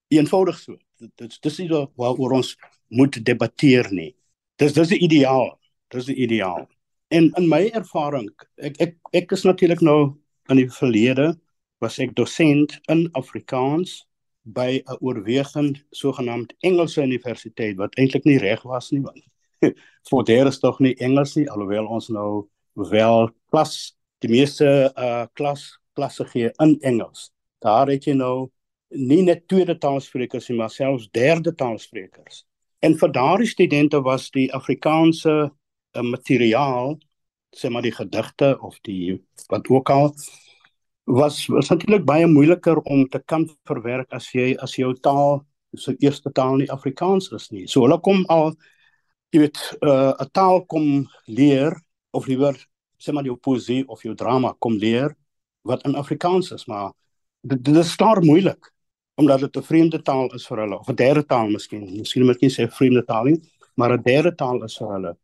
eenvoudig 0.09 0.59
so. 0.59 0.77
Dit 0.99 1.13
dis 1.17 1.41
dis 1.41 1.59
nie 1.63 1.69
waaroor 1.71 2.39
ons 2.41 2.57
moet 2.89 3.21
debatteer 3.25 3.89
nie. 3.93 4.15
Dis 4.57 4.75
dis 4.77 4.89
die 4.89 5.03
ideaal. 5.05 5.53
Dis 5.93 6.09
die 6.09 6.17
ideaal. 6.17 6.67
En 7.09 7.31
in 7.41 7.47
my 7.49 7.69
ervaring, 7.73 8.29
ek 8.61 8.81
ek 8.85 8.97
ek 9.17 9.33
is 9.33 9.47
natuurlik 9.49 9.81
nou 9.81 10.19
In 10.49 10.57
die 10.57 10.71
verlede 10.73 11.33
was 11.83 11.99
ek 12.03 12.15
dosent 12.17 12.79
in 12.89 13.09
Afrikaans 13.19 14.05
by 14.43 14.81
'n 14.81 14.99
oorwegend 15.05 15.83
sogenaamd 15.91 16.55
Engelse 16.65 17.03
universiteit 17.03 17.77
wat 17.77 17.95
eintlik 18.01 18.25
nie 18.25 18.39
reg 18.39 18.63
was 18.63 18.91
nie 18.91 19.03
want 19.03 19.23
voor 20.09 20.25
daar 20.25 20.47
is 20.47 20.59
tog 20.59 20.79
nie 20.79 20.95
Engels 20.97 21.35
nie 21.37 21.51
alhoewel 21.51 21.87
ons 21.87 22.09
nou 22.09 22.49
wel 22.75 23.31
klas 23.51 23.95
die 24.25 24.31
meeste 24.31 24.93
uh 24.97 25.27
klas 25.35 25.79
klasse 25.95 26.25
gee 26.25 26.51
in 26.63 26.79
Engels. 26.81 27.31
Daar 27.59 27.91
het 27.91 28.07
jy 28.07 28.15
nou 28.15 28.51
nie 28.89 29.23
net 29.23 29.49
tweede 29.49 29.77
taalsprekers 29.79 30.49
nie 30.49 30.59
maar 30.59 30.71
selfs 30.71 31.09
derde 31.11 31.55
taalsprekers. 31.55 32.45
En 32.81 32.95
vir 32.99 33.13
daardie 33.13 33.51
studente 33.51 34.01
was 34.03 34.31
die 34.31 34.47
Afrikaanse 34.55 35.35
uh, 35.51 36.03
materiaal 36.03 36.97
sê 37.57 37.71
maar 37.71 37.83
die 37.83 37.95
gedigte 37.95 38.57
of 38.61 38.79
die 38.83 39.23
wat 39.49 39.69
ook 39.69 39.91
al 39.91 40.15
was 41.05 41.47
was 41.47 41.69
natuurlik 41.69 42.05
baie 42.05 42.27
moeiliker 42.27 42.79
om 42.79 43.09
te 43.09 43.19
kan 43.19 43.49
verwerk 43.65 44.13
as 44.13 44.31
jy 44.33 44.55
as 44.61 44.77
jou 44.77 44.93
taal 45.01 45.45
se 45.77 45.95
eerste 45.99 46.33
taal 46.33 46.57
nie 46.57 46.71
Afrikaans 46.71 47.31
is 47.33 47.51
nie. 47.51 47.67
So 47.69 47.85
hulle 47.85 48.01
kom 48.01 48.25
al 48.29 48.55
jy 49.33 49.41
weet 49.45 49.59
uh, 49.81 50.13
'n 50.17 50.25
uh, 50.25 50.29
taal 50.33 50.65
kom 50.67 51.09
leer 51.27 51.77
of 52.11 52.27
liewer 52.27 52.57
sê 52.99 53.13
maar 53.13 53.25
jou 53.25 53.37
poesie 53.37 53.85
of 53.89 54.03
jou 54.03 54.15
drama 54.15 54.55
kom 54.59 54.77
leer 54.77 55.15
wat 55.63 55.85
in 55.87 55.95
Afrikaans 55.95 56.51
is, 56.53 56.67
maar 56.67 56.93
dit, 57.43 57.65
dit 57.65 57.77
is 57.77 57.93
staar 57.93 58.23
moeilik 58.25 58.73
omdat 59.19 59.41
dit 59.41 59.57
'n 59.57 59.63
vreemde 59.63 60.03
taal 60.03 60.35
is 60.35 60.47
vir 60.47 60.59
hulle 60.59 60.79
of 60.79 60.89
'n 60.89 60.95
derde 60.95 61.25
taal 61.27 61.49
miskien. 61.49 61.85
Miskien 61.97 62.25
moet 62.25 62.37
ek 62.37 62.43
nie 62.43 62.51
sê 62.51 62.69
vreemde 62.71 63.05
taal 63.05 63.25
nie, 63.25 63.41
maar 63.77 63.93
'n 63.93 64.03
derde 64.03 64.35
taal 64.35 64.63
is 64.65 64.77
vir 64.79 64.93
hulle. 64.93 65.17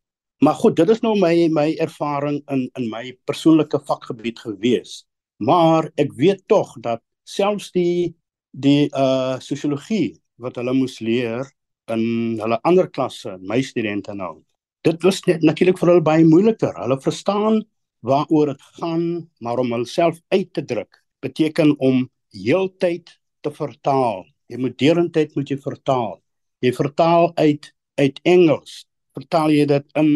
Maar 0.43 0.55
goed, 0.55 0.77
dit 0.77 0.89
is 0.89 1.01
nou 1.01 1.15
my 1.19 1.49
my 1.53 1.75
ervaring 1.81 2.43
in 2.51 2.69
in 2.79 2.89
my 2.91 3.13
persoonlike 3.25 3.81
vakgebied 3.87 4.39
gewees. 4.39 5.05
Maar 5.37 5.91
ek 6.01 6.13
weet 6.13 6.43
tog 6.49 6.75
dat 6.81 7.03
selfs 7.25 7.71
die 7.73 8.15
die 8.51 8.89
uh 8.95 9.39
sosiologie 9.41 10.21
wat 10.37 10.57
hulle 10.57 10.75
moes 10.75 10.99
leer 11.01 11.47
in 11.93 12.39
hulle 12.41 12.59
ander 12.65 12.89
klasse, 12.91 13.37
my 13.41 13.61
studente 13.63 14.15
nou. 14.15 14.43
Dit 14.85 15.03
was 15.03 15.23
natuurlik 15.25 15.79
vir 15.81 15.95
hulle 15.95 16.05
baie 16.05 16.25
moeiliker. 16.25 16.75
Hulle 16.77 17.01
verstaan 17.01 17.63
waaroor 18.05 18.53
dit 18.53 18.63
gaan, 18.81 19.31
maar 19.41 19.59
om 19.59 19.73
hulself 19.73 20.21
uit 20.29 20.53
te 20.53 20.65
druk 20.65 21.01
beteken 21.25 21.73
om 21.79 22.05
heeltyd 22.37 23.09
te 23.41 23.53
vertaal. 23.53 24.25
Jy 24.47 24.59
moet 24.61 24.77
deurentyd 24.79 25.35
moet 25.37 25.49
jy 25.49 25.57
vertaal. 25.61 26.19
Jy 26.61 26.73
vertaal 26.77 27.31
uit 27.41 27.71
uit 27.95 28.21
Engels. 28.27 28.85
Vertaal 29.15 29.55
jy 29.55 29.67
dit 29.71 29.87
in 30.01 30.11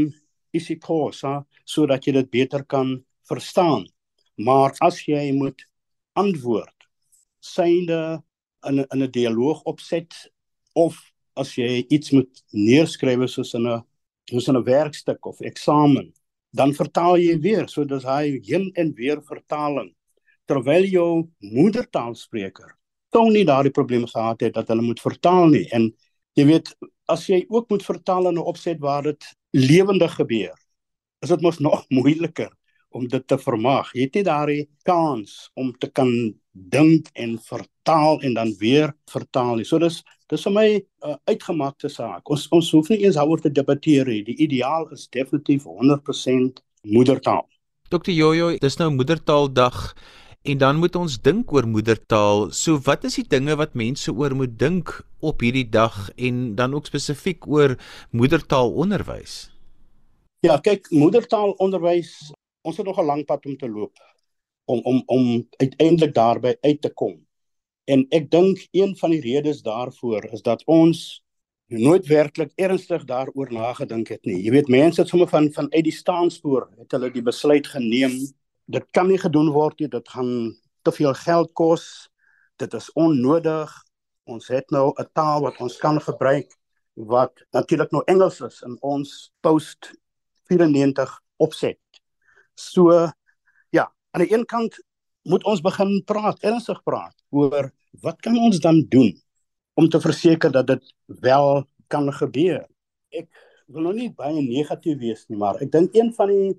isiXhosa 0.57 1.43
sodat 1.69 2.07
jy 2.07 2.17
dit 2.19 2.31
beter 2.31 2.65
kan 2.65 2.97
verstaan. 3.29 3.87
Maar 4.39 4.75
as 4.85 5.03
jy 5.07 5.31
moet 5.37 5.63
antwoord 6.19 6.75
synde 7.41 8.23
in 8.67 8.81
'n 8.81 8.87
in 8.93 9.03
'n 9.03 9.11
dialoog 9.11 9.63
opset 9.65 10.15
of 10.75 10.99
as 11.37 11.55
jy 11.55 11.87
iets 11.89 12.11
moet 12.13 12.43
neerskryf 12.53 13.29
soos 13.31 13.55
in 13.55 13.67
'n 13.67 13.83
soos 14.31 14.49
in 14.49 14.57
'n 14.57 14.65
werkstuk 14.65 15.27
of 15.27 15.41
eksamen, 15.41 16.13
dan 16.53 16.75
vertaal 16.75 17.17
jy 17.19 17.39
weer. 17.41 17.69
So 17.69 17.85
dis 17.85 18.05
hy 18.05 18.41
heen 18.45 18.73
en 18.75 18.95
weer 18.95 19.23
vertaling 19.23 19.95
terwyl 20.49 20.85
jou 20.85 21.29
moedertaalspreker 21.39 22.79
tog 23.13 23.31
nie 23.33 23.45
daardie 23.49 23.73
probleem 23.73 24.07
gehad 24.09 24.41
het 24.41 24.55
dat 24.55 24.69
hulle 24.73 24.85
moet 24.85 25.01
vertaal 25.01 25.49
nie 25.53 25.67
en 25.77 25.91
jy 26.39 26.47
weet 26.47 26.73
as 27.11 27.27
jy 27.27 27.43
ook 27.49 27.69
moet 27.73 27.85
vertaal 27.85 28.31
in 28.31 28.39
'n 28.39 28.51
opset 28.53 28.79
waar 28.81 29.03
dit 29.03 29.25
lewendig 29.53 30.15
gebeur 30.15 30.55
is 31.23 31.29
dit 31.35 31.43
mos 31.43 31.59
nog 31.69 31.85
moeiliker 31.89 32.53
om 32.89 33.09
dit 33.09 33.27
te 33.27 33.39
vermag 33.39 33.91
jy 33.95 34.07
het 34.07 34.15
nie 34.15 34.25
daardie 34.25 34.69
kans 34.83 35.51
om 35.55 35.73
te 35.79 35.91
kan 35.91 36.13
dink 36.59 37.09
en 37.13 37.39
vertaal 37.39 38.21
en 38.21 38.35
dan 38.35 38.55
weer 38.59 38.93
vertaal 39.11 39.57
nie. 39.57 39.65
So 39.65 39.79
dis 39.79 40.03
dis 40.29 40.43
vir 40.45 40.53
my 40.53 40.69
'n 40.77 40.83
uh, 41.09 41.17
uitgemaakte 41.25 41.89
saak. 41.89 42.31
Ons 42.31 42.49
ons 42.49 42.71
hoef 42.73 42.89
nie 42.89 43.05
eens 43.05 43.15
daaroor 43.15 43.41
te 43.41 43.51
debatteer 43.51 44.07
nie. 44.07 44.23
Die 44.25 44.37
ideaal 44.37 44.91
is 44.93 45.09
definitief 45.09 45.65
100% 45.65 46.63
moedertaal. 46.83 47.49
Dr 47.89 48.11
Jojo 48.11 48.57
dis 48.59 48.77
nou 48.77 48.91
moedertaaldag 48.91 49.95
En 50.49 50.57
dan 50.59 50.79
moet 50.81 50.97
ons 50.97 51.19
dink 51.21 51.51
oor 51.53 51.67
moedertaal. 51.69 52.47
So 52.57 52.81
wat 52.87 53.03
is 53.05 53.19
die 53.21 53.27
dinge 53.29 53.53
wat 53.61 53.75
mense 53.77 54.13
oor 54.15 54.33
moet 54.33 54.55
dink 54.57 54.95
op 55.21 55.43
hierdie 55.45 55.67
dag 55.69 56.09
en 56.17 56.55
dan 56.57 56.73
ook 56.75 56.89
spesifiek 56.89 57.45
oor 57.45 57.75
moedertaalonderwys? 58.17 59.51
Ja, 60.41 60.57
kyk, 60.65 60.89
moedertaalonderwys, 60.95 62.31
ons 62.65 62.81
het 62.81 62.87
nog 62.87 62.97
'n 62.99 63.05
lang 63.05 63.25
pad 63.25 63.45
om 63.47 63.57
te 63.57 63.69
loop 63.69 63.93
om 64.65 64.81
om 64.85 65.03
om 65.07 65.49
uiteindelik 65.57 66.15
daarby 66.15 66.57
uit 66.61 66.81
te 66.81 66.93
kom. 66.95 67.27
En 67.85 68.07
ek 68.09 68.31
dink 68.31 68.69
een 68.71 68.97
van 68.97 69.11
die 69.11 69.21
redes 69.21 69.63
daarvoor 69.63 70.25
is 70.33 70.43
dat 70.43 70.65
ons 70.65 71.23
nooit 71.67 72.07
werklik 72.07 72.53
ernstig 72.55 73.05
daaroor 73.05 73.53
nagedink 73.53 74.09
het 74.09 74.25
nie. 74.25 74.43
Jy 74.43 74.51
weet 74.51 74.69
mense 74.69 75.01
het 75.01 75.09
sommer 75.09 75.29
van 75.29 75.53
van 75.53 75.73
uit 75.73 75.85
die 75.85 75.93
staanspoor 75.93 76.69
het 76.79 76.93
hulle 76.93 77.11
die 77.11 77.23
besluit 77.23 77.67
geneem 77.67 78.17
dit 78.69 78.85
kan 78.93 79.09
nie 79.09 79.19
gedoen 79.19 79.51
word 79.55 79.81
nie. 79.81 79.89
Dit 79.89 80.09
gaan 80.13 80.31
te 80.85 80.93
veel 80.93 81.15
geld 81.15 81.53
kos. 81.57 82.09
Dit 82.61 82.75
is 82.77 82.91
onnodig. 82.93 83.73
Ons 84.29 84.49
het 84.53 84.71
nou 84.71 84.93
'n 84.93 85.09
taal 85.13 85.41
wat 85.41 85.61
ons 85.61 85.77
kan 85.77 86.01
gebruik 86.01 86.53
wat 86.99 87.33
natuurlik 87.51 87.91
nou 87.91 88.03
Engels 88.07 88.41
is 88.41 88.63
in 88.67 88.77
ons 88.83 89.33
post 89.41 89.93
94 90.51 91.21
opset. 91.37 91.79
So 92.55 92.91
ja, 93.71 93.93
aan 94.11 94.25
die 94.25 94.33
een 94.35 94.45
kant 94.45 94.75
moet 95.23 95.45
ons 95.45 95.61
begin 95.61 96.03
praat, 96.05 96.43
ernstig 96.43 96.83
praat 96.83 97.15
oor 97.31 97.71
wat 98.03 98.21
kan 98.21 98.39
ons 98.39 98.59
dan 98.59 98.83
doen 98.89 99.13
om 99.79 99.89
te 99.89 100.01
verseker 100.01 100.51
dat 100.51 100.67
dit 100.67 100.95
wel 101.07 101.65
kan 101.87 102.13
gebeur. 102.13 102.67
Ek 103.15 103.29
wil 103.67 103.83
nou 103.83 103.95
nie 103.95 104.11
baie 104.11 104.43
negatief 104.43 104.99
wees 104.99 105.27
nie, 105.29 105.39
maar 105.39 105.61
ek 105.63 105.71
dink 105.73 105.95
een 105.95 106.11
van 106.17 106.33
die 106.33 106.57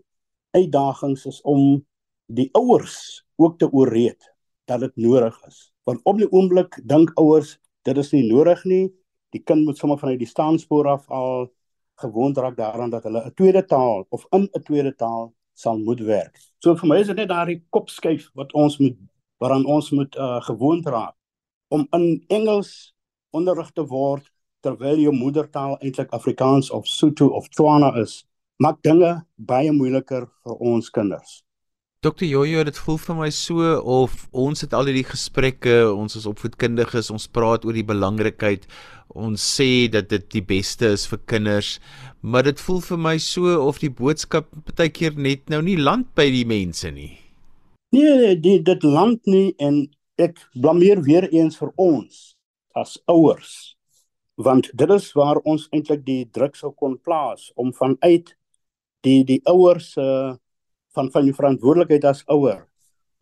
uitdagings 0.56 1.26
is 1.26 1.42
om 1.44 1.86
die 2.30 2.50
ouers 2.58 3.26
ook 3.36 3.58
te 3.60 3.70
ooreed 3.72 4.36
dat 4.70 4.80
dit 4.80 4.96
nodig 4.96 5.36
is. 5.48 5.72
Want 5.84 6.04
op 6.04 6.18
die 6.22 6.30
oomblik 6.32 6.78
dink 6.86 7.12
ouers 7.18 7.58
dit 7.88 7.98
is 7.98 8.12
nie 8.14 8.26
nodig 8.28 8.64
nie. 8.70 8.86
Die 9.34 9.42
kind 9.42 9.66
moet 9.66 9.78
sommer 9.78 9.98
vanuit 9.98 10.20
die 10.22 10.30
staanspoor 10.30 10.88
af 10.88 11.10
al 11.10 11.50
gewoond 12.00 12.38
raak 12.38 12.58
daaraan 12.58 12.90
dat 12.90 13.04
hulle 13.04 13.26
'n 13.26 13.34
tweede 13.34 13.66
taal 13.66 14.06
of 14.10 14.26
in 14.30 14.50
'n 14.52 14.64
tweede 14.64 14.96
taal 14.96 15.34
sal 15.54 15.78
moet 15.78 16.00
werk. 16.00 16.38
So 16.60 16.76
vir 16.76 16.88
my 16.88 17.00
is 17.00 17.08
dit 17.08 17.16
net 17.16 17.28
daardie 17.28 17.64
kopskuif 17.70 18.30
wat 18.34 18.54
ons 18.54 18.78
moet 18.78 18.98
waaraan 19.38 19.66
ons 19.66 19.92
moet 19.92 20.16
uh, 20.16 20.42
gewoond 20.42 20.86
raak 20.86 21.16
om 21.68 21.88
in 21.92 22.24
Engels 22.28 22.96
onderrig 23.32 23.72
te 23.72 23.86
word 23.86 24.32
terwyl 24.60 25.00
jou 25.00 25.14
moedertaal 25.16 25.78
eintlik 25.80 26.12
Afrikaans 26.12 26.72
of 26.72 26.88
Sotho 26.88 27.28
of 27.28 27.48
Tswana 27.50 27.96
is. 28.02 28.26
Maak 28.58 28.82
dinge 28.82 29.26
baie 29.36 29.72
moeiliker 29.72 30.28
vir 30.44 30.56
ons 30.56 30.90
kinders. 30.90 31.44
Dokter 32.00 32.30
Jojo, 32.32 32.62
dit 32.64 32.78
voel 32.80 32.98
vir 33.04 33.16
my 33.18 33.26
so 33.36 33.72
of 33.92 34.14
ons 34.32 34.64
het 34.64 34.72
al 34.72 34.88
hierdie 34.88 35.04
gesprekke, 35.04 35.74
ons 35.92 36.14
is 36.16 36.30
opvoedkundiges, 36.30 37.10
ons 37.12 37.26
praat 37.28 37.68
oor 37.68 37.76
die 37.76 37.84
belangrikheid. 37.84 38.64
Ons 39.20 39.44
sê 39.58 39.90
dat 39.92 40.08
dit 40.14 40.30
die 40.38 40.44
beste 40.48 40.94
is 40.96 41.04
vir 41.12 41.20
kinders, 41.28 41.74
maar 42.24 42.48
dit 42.48 42.64
voel 42.64 42.80
vir 42.88 43.04
my 43.10 43.14
so 43.20 43.58
of 43.66 43.84
die 43.84 43.92
boodskap 43.92 44.48
baie 44.70 44.88
keer 44.96 45.20
net 45.20 45.52
nou 45.52 45.60
nie 45.68 45.76
land 45.76 46.08
by 46.16 46.30
die 46.32 46.48
mense 46.48 46.88
nie. 46.88 47.18
Nee, 47.92 48.32
die 48.40 48.62
dit 48.64 48.88
land 48.88 49.20
nie 49.28 49.50
en 49.60 49.84
ek 50.16 50.40
blameer 50.56 51.04
weer 51.04 51.28
eens 51.36 51.60
vir 51.60 51.76
ons 51.76 52.26
as 52.80 52.96
ouers. 53.12 53.74
Want 54.40 54.72
dit 54.72 55.00
is 55.02 55.12
waar 55.20 55.44
ons 55.44 55.68
eintlik 55.76 56.08
die 56.08 56.22
druk 56.32 56.56
sou 56.56 56.72
kon 56.72 56.96
plaas 56.96 57.52
om 57.60 57.76
vanuit 57.76 58.38
die 59.04 59.26
die 59.28 59.44
ouers 59.52 59.98
se 59.98 60.14
uh, 60.14 60.38
van 61.00 61.12
van 61.14 61.28
jou 61.28 61.36
verantwoordelikheid 61.38 62.06
as 62.10 62.26
ouer 62.28 62.66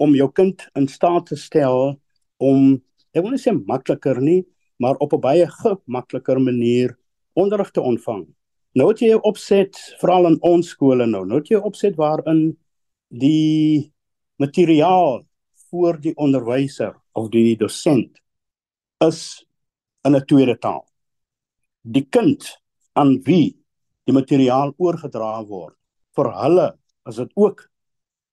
om 0.02 0.16
jou 0.18 0.28
kind 0.34 0.64
in 0.78 0.88
staat 0.90 1.30
te 1.30 1.38
stel 1.38 1.98
om 2.42 2.78
ek 3.14 3.24
wil 3.24 3.34
nie 3.34 3.42
sê 3.42 3.54
makliker 3.54 4.20
nie, 4.22 4.46
maar 4.80 4.98
op 5.02 5.14
'n 5.14 5.22
baie 5.22 5.48
gemakliker 5.48 6.40
manier 6.40 6.98
onderrig 7.34 7.72
te 7.72 7.82
ontvang. 7.82 8.28
Nou 8.76 8.90
het 8.90 9.00
jy 9.02 9.14
opset 9.14 9.74
veral 10.02 10.28
in 10.28 10.38
ons 10.42 10.70
skole 10.70 11.08
nou. 11.08 11.26
Nou 11.26 11.40
het 11.40 11.50
jy 11.50 11.58
opset 11.58 11.96
waarin 11.96 12.58
die 13.10 13.92
materiaal 14.38 15.26
vir 15.72 15.98
die 15.98 16.14
onderwyser 16.16 16.94
of 17.14 17.30
die 17.30 17.56
dosent 17.56 18.22
is 19.02 19.46
in 20.06 20.16
'n 20.16 20.26
tweede 20.26 20.58
taal. 20.58 20.86
Die 21.84 22.06
kind 22.06 22.62
aan 22.94 23.22
wie 23.24 23.58
die 24.06 24.14
materiaal 24.14 24.74
oorgedra 24.78 25.44
word 25.44 25.76
vir 26.16 26.32
hulle 26.32 26.78
as 27.08 27.20
dit 27.22 27.32
ook 27.36 27.70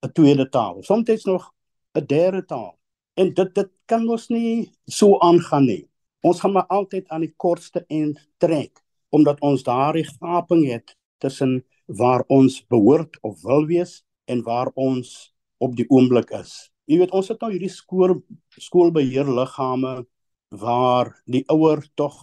'n 0.04 0.12
tweede 0.12 0.48
taal. 0.48 0.82
Soms 0.82 1.24
nog 1.24 1.52
'n 1.94 2.06
derde 2.06 2.44
taal. 2.44 2.78
En 3.14 3.34
dit 3.34 3.54
dit 3.54 3.70
kan 3.87 4.08
ons 4.08 4.28
nie 4.28 4.72
so 4.84 5.18
aangaan 5.18 5.64
nie. 5.64 5.88
Ons 6.20 6.40
gaan 6.40 6.52
maar 6.52 6.66
altyd 6.66 7.08
aan 7.08 7.20
die 7.20 7.34
kortste 7.37 7.84
end 7.88 8.18
trek 8.38 8.82
omdat 9.08 9.40
ons 9.40 9.62
daardie 9.62 10.04
gaping 10.04 10.66
het 10.66 10.96
tussen 11.18 11.64
waar 11.87 12.24
ons 12.26 12.66
behoort 12.66 13.18
of 13.22 13.42
wil 13.42 13.66
wees 13.66 14.02
en 14.24 14.42
waar 14.42 14.70
ons 14.74 15.34
op 15.58 15.76
die 15.76 15.87
oomblik 15.88 16.30
is. 16.30 16.70
Jy 16.84 16.98
weet 16.98 17.14
ons 17.14 17.28
het 17.28 17.40
nou 17.40 17.52
hierdie 17.52 17.70
skool 17.70 18.18
skoolbeheerliggame 18.48 20.06
waar 20.48 21.14
die 21.30 21.44
ouer 21.46 21.84
tog 21.94 22.18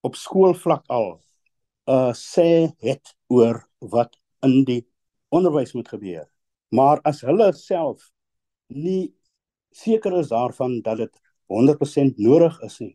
op 0.00 0.14
skoolvlak 0.16 0.84
al 0.88 1.16
uh 1.88 2.12
sê 2.12 2.68
het 2.84 3.14
oor 3.32 3.62
wat 3.80 4.18
in 4.44 4.64
die 4.68 4.82
onderwys 5.28 5.72
moet 5.72 5.88
gebeur. 5.88 6.26
Maar 6.68 7.00
as 7.08 7.22
hulle 7.24 7.52
self 7.56 8.10
nie 8.68 9.14
seker 9.72 10.18
is 10.18 10.28
daarvan 10.32 10.80
dat 10.82 10.96
dit 10.96 11.20
100% 11.48 12.18
nodig 12.20 12.60
is 12.66 12.78
nie, 12.80 12.94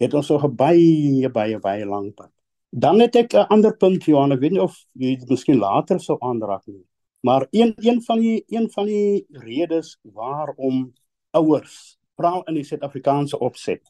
het 0.00 0.14
ons 0.14 0.28
nog 0.28 0.44
'n 0.44 0.56
baie 0.56 1.28
baie 1.28 1.58
baie 1.58 1.86
lang 1.86 2.14
pad. 2.14 2.30
Dan 2.70 3.00
het 3.00 3.16
ek 3.16 3.34
'n 3.34 3.46
ander 3.50 3.76
punt 3.76 4.04
Johan, 4.04 4.32
ek 4.32 4.40
weet 4.40 4.52
nie 4.52 4.62
of 4.62 4.76
jy 4.92 5.16
dit 5.16 5.28
miskien 5.28 5.58
later 5.58 6.00
sou 6.00 6.16
aanraak 6.20 6.66
nie. 6.66 6.84
Maar 7.20 7.46
een 7.50 7.74
een 7.76 8.02
van 8.02 8.18
die 8.18 8.44
een 8.48 8.70
van 8.70 8.86
die 8.86 9.26
redes 9.30 9.98
waarom 10.02 10.92
ouers 11.30 11.98
veral 12.16 12.42
in 12.48 12.54
die 12.54 12.64
Suid-Afrikaanse 12.64 13.38
opset 13.38 13.82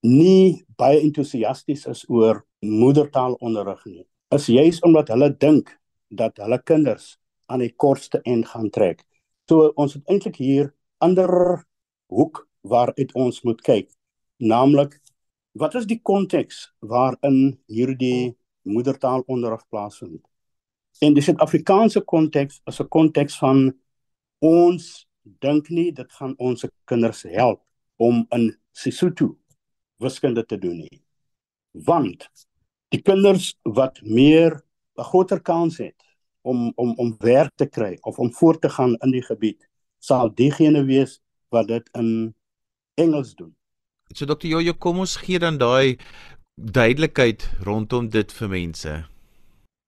nie 0.00 0.64
baie 0.76 1.00
entoesiasties 1.00 1.86
is 1.86 2.04
oor 2.08 2.44
moedertaalonderrig 2.60 3.84
nie. 3.84 4.06
Is 4.34 4.46
juis 4.46 4.80
omdat 4.80 5.08
hulle 5.08 5.36
dink 5.36 5.80
dat 6.08 6.36
hulle 6.36 6.62
kinders 6.62 7.18
aan 7.48 7.64
die 7.64 7.74
kortste 7.76 8.20
end 8.24 8.46
gaan 8.48 8.70
trek. 8.70 9.04
So 9.48 9.72
ons 9.76 9.96
het 9.96 10.04
eintlik 10.12 10.36
hier 10.36 10.72
ander 11.04 11.30
hoek 12.12 12.44
waaruit 12.68 13.14
ons 13.14 13.42
moet 13.46 13.60
kyk, 13.64 13.88
naamlik 14.38 14.98
wat 15.58 15.74
is 15.74 15.86
die 15.90 16.00
konteks 16.02 16.68
waarin 16.78 17.58
hierdie 17.66 18.36
moedertaalonderrig 18.68 19.64
plaasvind? 19.72 20.22
En 21.02 21.14
die 21.14 21.22
Suid-Afrikaanse 21.22 22.02
konteks 22.06 22.60
is 22.66 22.80
'n 22.80 22.88
konteks 22.88 23.38
van 23.38 23.72
ons 24.38 25.06
dink 25.40 25.68
nie 25.70 25.92
dit 25.92 26.12
gaan 26.12 26.34
ons 26.38 26.66
kinders 26.84 27.22
help 27.22 27.62
om 27.96 28.26
in 28.30 28.56
Sesotho 28.72 29.36
wiskunde 29.98 30.46
te 30.46 30.58
doen 30.58 30.78
nie. 30.78 31.02
Want 31.72 32.28
die 32.88 33.02
kinders 33.02 33.58
wat 33.62 34.00
meer 34.02 34.62
'n 34.98 35.04
groter 35.10 35.40
kans 35.40 35.78
het 35.78 36.07
om 36.48 36.68
om 36.76 36.94
om 36.96 37.14
werk 37.24 37.54
te 37.60 37.68
kry 37.68 37.96
of 38.08 38.18
om 38.18 38.32
voort 38.40 38.62
te 38.64 38.70
gaan 38.72 38.96
in 39.04 39.12
die 39.14 39.24
gebied, 39.24 39.60
sal 39.98 40.32
diegene 40.34 40.84
wees 40.88 41.18
wat 41.54 41.68
dit 41.68 41.88
in 41.98 42.34
Engels 42.98 43.34
doen. 43.36 43.54
So 44.14 44.26
Dr. 44.26 44.48
Jojo, 44.48 44.74
kom 44.74 45.02
ons 45.04 45.18
gee 45.20 45.38
dan 45.38 45.58
daai 45.60 45.98
duidelikheid 46.56 47.44
rondom 47.66 48.08
dit 48.10 48.32
vir 48.32 48.48
mense. 48.48 48.94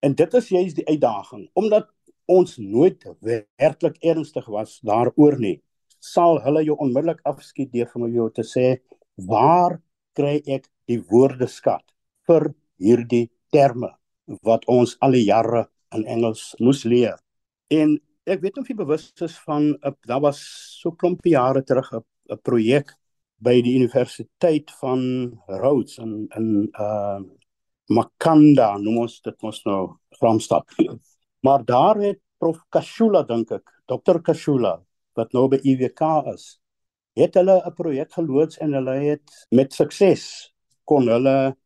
En 0.05 0.15
dit 0.17 0.35
is 0.35 0.49
juist 0.49 0.77
die 0.77 0.87
uitdaging 0.89 1.49
omdat 1.59 1.89
ons 2.31 2.59
nooit 2.63 3.05
werklik 3.27 3.97
ernstig 4.07 4.47
was 4.47 4.79
daaroor 4.87 5.39
nie. 5.41 5.59
Sal 5.99 6.39
hulle 6.45 6.63
jou 6.65 6.77
onmiddellik 6.79 7.21
afskiet 7.29 7.73
deur 7.73 7.89
vir 7.91 8.13
jou 8.15 8.29
te 8.37 8.45
sê 8.47 8.67
waar 9.17 9.81
kry 10.17 10.39
ek 10.47 10.69
die 10.89 11.01
woordeskat 11.11 11.85
vir 12.29 12.53
hierdie 12.81 13.27
terme 13.53 13.91
wat 14.47 14.65
ons 14.71 14.97
al 15.03 15.17
die 15.17 15.27
jare 15.27 15.67
in 15.95 16.05
Engels 16.07 16.55
moes 16.59 16.85
leer. 16.85 17.19
En 17.71 17.99
ek 18.31 18.43
weet 18.43 18.57
nie 18.57 18.63
of 18.63 18.71
jy 18.71 18.77
bewus 18.79 19.11
is 19.27 19.37
van 19.47 19.73
daar 20.07 20.23
was 20.23 20.41
so 20.81 20.93
klompie 20.93 21.35
jare 21.35 21.63
terug 21.63 21.93
'n 21.95 22.39
projek 22.43 22.95
by 23.41 23.61
die 23.65 23.77
universiteit 23.79 24.71
van 24.81 25.01
Rhodes 25.49 25.99
in 25.99 26.29
in 26.37 26.49
uh 26.79 27.21
Makanda, 27.91 28.77
noem 28.79 29.01
ons 29.03 29.21
dit 29.21 29.43
mos 29.43 29.65
nou 29.67 29.97
Gramstad. 30.21 30.63
Maar 31.43 31.65
daar 31.65 31.99
het 31.99 32.21
prof 32.39 32.61
Kashula 32.71 33.25
dink 33.27 33.51
ek, 33.51 33.67
dokter 33.89 34.21
Kashula 34.23 34.77
wat 35.19 35.33
nou 35.35 35.49
by 35.49 35.59
IWK 35.67 36.03
is, 36.35 36.61
het 37.19 37.35
hulle 37.35 37.57
'n 37.67 37.75
projek 37.75 38.13
geloods 38.13 38.59
en 38.59 38.73
hulle 38.79 38.95
het 39.03 39.27
met 39.51 39.73
sukses 39.73 40.53
kon 40.85 41.09
hulle 41.09 41.57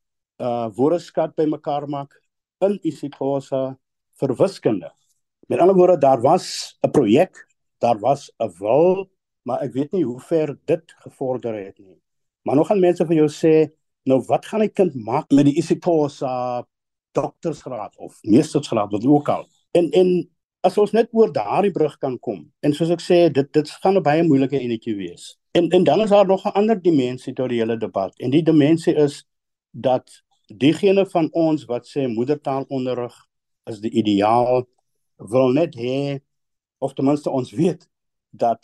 uh 0.40 0.68
woordeskat 0.76 1.36
bymekaar 1.36 1.86
maak 1.88 2.14
in 2.60 2.78
isiXhosa 2.82 3.76
vir 4.20 4.36
wiskunde. 4.36 4.92
Met 5.48 5.58
ander 5.58 5.76
woorde, 5.76 5.98
daar 5.98 6.20
was 6.20 6.78
'n 6.82 6.90
projek, 6.90 7.46
daar 7.78 7.98
was 7.98 8.30
'n 8.38 8.52
wil 8.58 9.10
maar 9.44 9.62
ek 9.64 9.74
weet 9.76 9.92
nie 9.92 10.04
hoe 10.04 10.20
ver 10.20 10.56
dit 10.68 10.94
gevorder 11.04 11.56
het 11.56 11.78
nie. 11.78 11.98
Maar 12.42 12.56
nog 12.56 12.68
gaan 12.68 12.80
mense 12.80 13.04
vir 13.06 13.18
jou 13.22 13.28
sê, 13.32 13.54
nou 14.08 14.20
wat 14.28 14.46
gaan 14.46 14.62
'n 14.62 14.72
kind 14.72 14.94
maak 14.94 15.30
met 15.30 15.44
die 15.44 15.56
isiXhosa 15.60 16.64
doktersgraad 17.12 17.96
of 17.96 18.18
meestersgraad 18.22 18.90
wat 18.90 19.06
ook 19.06 19.28
al. 19.28 19.48
En 19.72 19.90
en 19.90 20.30
as 20.60 20.78
ons 20.78 20.92
net 20.92 21.08
oor 21.12 21.32
daardie 21.32 21.70
brug 21.70 21.98
kan 21.98 22.18
kom. 22.18 22.52
En 22.60 22.72
soos 22.72 22.90
ek 22.90 23.00
sê, 23.00 23.30
dit 23.32 23.52
dit 23.52 23.70
gaan 23.70 23.96
'n 23.96 24.02
baie 24.02 24.22
moeilike 24.22 24.58
enetjie 24.58 24.96
wees. 24.96 25.38
En 25.52 25.68
en 25.68 25.84
dan 25.84 26.00
is 26.00 26.10
daar 26.10 26.26
nog 26.26 26.44
'n 26.44 26.56
ander 26.56 26.82
dimensie 26.82 27.32
tot 27.32 27.48
die 27.48 27.58
hele 27.58 27.76
debat. 27.76 28.18
En 28.18 28.30
die 28.30 28.42
dimensie 28.42 28.94
is 28.94 29.26
dat 29.70 30.22
diegene 30.46 31.06
van 31.06 31.28
ons 31.32 31.64
wat 31.64 31.86
sê 31.86 32.08
moedertaalonderrig 32.08 33.14
is 33.70 33.80
die 33.80 33.92
ideaal 34.02 34.64
wil 35.16 35.52
net 35.52 35.76
hê 35.78 36.20
of 36.78 36.94
ten 36.94 37.06
minste 37.08 37.30
ons 37.30 37.52
weet 37.52 37.88
dat 38.30 38.60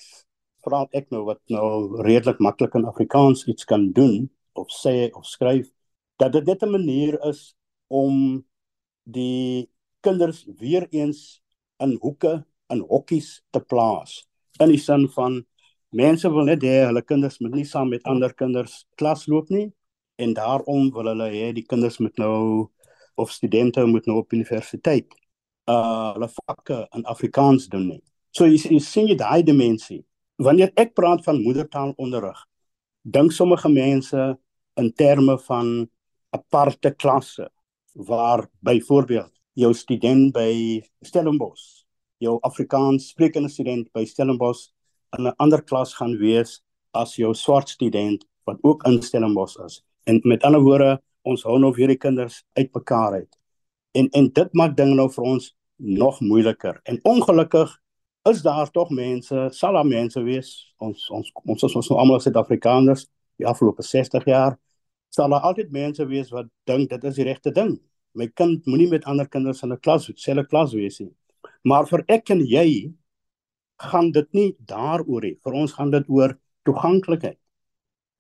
veral 0.65 0.89
ek 0.93 1.11
nou 1.15 1.25
wat 1.29 1.41
nou 1.49 2.03
redelik 2.05 2.41
maklik 2.41 2.75
in 2.77 2.89
Afrikaans 2.89 3.47
iets 3.49 3.65
kan 3.65 3.91
doen 3.97 4.29
of 4.53 4.69
sê 4.75 5.09
of 5.17 5.27
skryf 5.27 5.71
dat 6.21 6.33
dit 6.33 6.47
net 6.47 6.63
'n 6.63 6.71
manier 6.71 7.17
is 7.29 7.55
om 7.89 8.45
die 9.05 9.71
kinders 10.01 10.45
weer 10.59 10.87
eens 10.91 11.41
in 11.79 11.97
hoeke 12.01 12.45
in 12.69 12.81
hokkies 12.81 13.43
te 13.51 13.61
plaas. 13.61 14.27
In 14.61 14.69
die 14.69 14.79
sin 14.79 15.09
van 15.09 15.41
mense 15.91 16.29
wil 16.31 16.45
net 16.45 16.63
hê 16.63 16.87
hulle 16.87 17.03
kinders 17.03 17.41
moet 17.41 17.55
nie 17.55 17.65
saam 17.65 17.89
met 17.91 18.05
ander 18.05 18.35
kinders 18.35 18.85
klas 18.97 19.27
loop 19.27 19.51
nie 19.51 19.73
en 20.17 20.35
daarom 20.35 20.91
wil 20.95 21.11
hulle 21.11 21.31
hê 21.33 21.53
die 21.57 21.67
kinders 21.67 21.99
moet 21.99 22.17
nou 22.19 22.69
of 23.15 23.31
studente 23.31 23.85
moet 23.87 24.07
nou 24.07 24.19
op 24.19 24.33
universiteit 24.33 25.09
uh 25.71 26.13
hulle 26.13 26.29
vakke 26.29 26.87
in 26.95 27.05
Afrikaans 27.05 27.69
doen 27.69 27.89
nie 27.89 28.03
so 28.31 28.47
jy, 28.47 28.59
jy 28.71 28.81
sien 28.81 29.09
jy 29.09 29.17
daai 29.17 29.43
dimensie 29.43 30.05
wanneer 30.41 30.73
ek 30.81 30.95
praat 30.97 31.23
van 31.27 31.41
moedertaalonderrig, 31.45 32.39
dink 33.05 33.33
sommige 33.37 33.69
mense 33.73 34.27
in 34.81 34.89
terme 34.97 35.37
van 35.47 35.89
aparte 36.37 36.93
klasse 36.97 37.49
waar 38.09 38.47
byvoorbeeld 38.65 39.33
jou 39.59 39.73
student 39.75 40.31
by 40.33 40.81
Stellenbosch, 41.05 41.85
jou 42.23 42.39
Afrikaans 42.47 43.11
sprekende 43.13 43.51
student 43.53 43.91
by 43.97 44.07
Stellenbosch 44.07 44.71
in 45.19 45.27
'n 45.27 45.35
ander 45.39 45.63
klas 45.63 45.95
gaan 45.95 46.17
wees 46.19 46.63
as 46.95 47.17
jou 47.17 47.35
swart 47.35 47.69
student 47.69 48.25
wat 48.47 48.59
ook 48.63 48.87
in 48.87 49.03
Stellenbosch 49.03 49.59
is. 49.67 49.83
En 50.07 50.21
met 50.25 50.43
ander 50.43 50.63
woorde, 50.63 51.03
ons 51.23 51.45
hou 51.45 51.59
nou 51.59 51.73
hierdie 51.77 51.99
kinders 51.99 52.45
uitmekaar 52.59 53.21
uit. 53.21 53.39
En 53.93 54.09
en 54.17 54.29
dit 54.33 54.55
maak 54.55 54.77
dinge 54.77 54.95
nou 54.95 55.09
vir 55.11 55.25
ons 55.25 55.57
nog 55.77 56.21
moeiliker. 56.21 56.81
En 56.85 57.01
ongelukkig 57.03 57.73
is 58.31 58.43
daar 58.43 58.71
tog 58.71 58.91
mense, 58.91 59.49
sal 59.51 59.73
daar 59.73 59.87
mense 59.87 60.23
wees. 60.23 60.75
Ons 60.79 61.09
ons 61.11 61.33
ons 61.45 61.63
is 61.63 61.77
ons 61.77 61.89
nou 61.91 61.99
almal 62.01 62.21
Suid-Afrikaners 62.21 63.07
die 63.41 63.49
afgelope 63.49 63.83
60 63.83 64.27
jaar. 64.29 64.59
Sal 65.11 65.33
daar 65.33 65.47
altyd 65.49 65.73
mense 65.73 66.05
wees 66.07 66.31
wat 66.31 66.51
dink 66.69 66.91
dit 66.91 67.05
is 67.05 67.17
die 67.17 67.27
regte 67.27 67.53
ding. 67.53 67.79
My 68.15 68.29
kind 68.29 68.67
moenie 68.67 68.91
met 68.91 69.07
ander 69.09 69.29
kinders 69.29 69.63
in 69.63 69.73
'n 69.73 69.81
klas, 69.81 70.11
selfe 70.17 70.47
klas 70.47 70.73
wees 70.73 71.01
nie. 71.01 71.13
Maar 71.65 71.87
vir 71.87 72.05
ek 72.09 72.31
en 72.31 72.41
jy 72.41 72.93
gaan 73.79 74.13
dit 74.13 74.29
nie 74.33 74.57
daaroor 74.67 75.23
nie. 75.23 75.39
Vir 75.45 75.53
ons 75.53 75.73
gaan 75.73 75.91
dit 75.91 76.05
oor 76.09 76.39
toeganklikheid. 76.65 77.39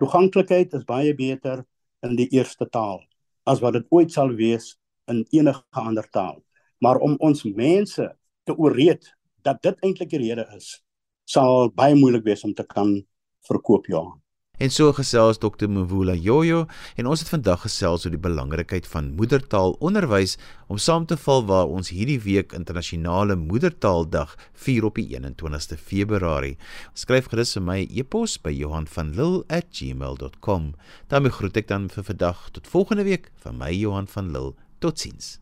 Toeganklikheid 0.00 0.74
is 0.74 0.84
baie 0.84 1.14
beter 1.14 1.64
in 2.06 2.16
die 2.16 2.28
eerste 2.36 2.68
taal 2.68 3.02
as 3.48 3.60
wat 3.64 3.76
dit 3.78 3.86
ooit 3.90 4.12
sal 4.12 4.32
wees 4.36 4.74
in 5.10 5.24
enige 5.34 5.62
ander 5.70 6.06
taal. 6.12 6.38
Maar 6.80 7.00
om 7.02 7.16
ons 7.18 7.42
mense 7.44 8.06
te 8.44 8.56
ooreed 8.56 9.04
dat 9.44 9.62
dit 9.62 9.84
eintlik 9.84 10.10
die 10.12 10.22
rede 10.22 10.46
is, 10.56 10.80
sal 11.24 11.70
baie 11.74 11.96
moeilik 11.96 12.24
wees 12.24 12.44
om 12.44 12.54
te 12.54 12.66
kan 12.66 12.98
verkoop 13.48 13.88
ja. 13.90 14.04
En 14.60 14.68
so 14.68 14.92
gesels 14.92 15.38
Dr. 15.40 15.70
Mvula 15.72 16.12
Jojo 16.12 16.66
en 17.00 17.06
ons 17.08 17.22
het 17.22 17.30
vandag 17.32 17.62
gesels 17.64 18.04
oor 18.04 18.12
die 18.12 18.20
belangrikheid 18.20 18.84
van 18.92 19.08
moedertaalonderwys 19.16 20.34
om 20.68 20.76
saam 20.76 21.06
te 21.08 21.16
val 21.22 21.46
waar 21.48 21.72
ons 21.72 21.88
hierdie 21.96 22.18
week 22.26 22.52
internasionale 22.52 23.38
moedertaaldag 23.40 24.36
vier 24.66 24.84
op 24.84 25.00
die 25.00 25.08
21ste 25.16 25.80
Februarie. 25.80 26.58
Skryf 26.92 27.32
gerus 27.32 27.56
vir 27.56 27.64
my 27.72 27.80
e-pos 27.88 28.36
by 28.36 28.52
Johan 28.52 28.84
van 28.84 29.16
Lille@gmail.com. 29.16 30.74
daarmee 31.08 31.38
groet 31.40 31.56
ek 31.56 31.68
dan 31.68 31.88
vir 31.88 32.04
vandag 32.04 32.50
tot 32.52 32.68
volgende 32.68 33.08
week 33.08 33.32
van 33.40 33.56
my 33.56 33.72
Johan 33.72 34.06
van 34.06 34.28
Lille. 34.30 34.52
Totsiens. 34.78 35.38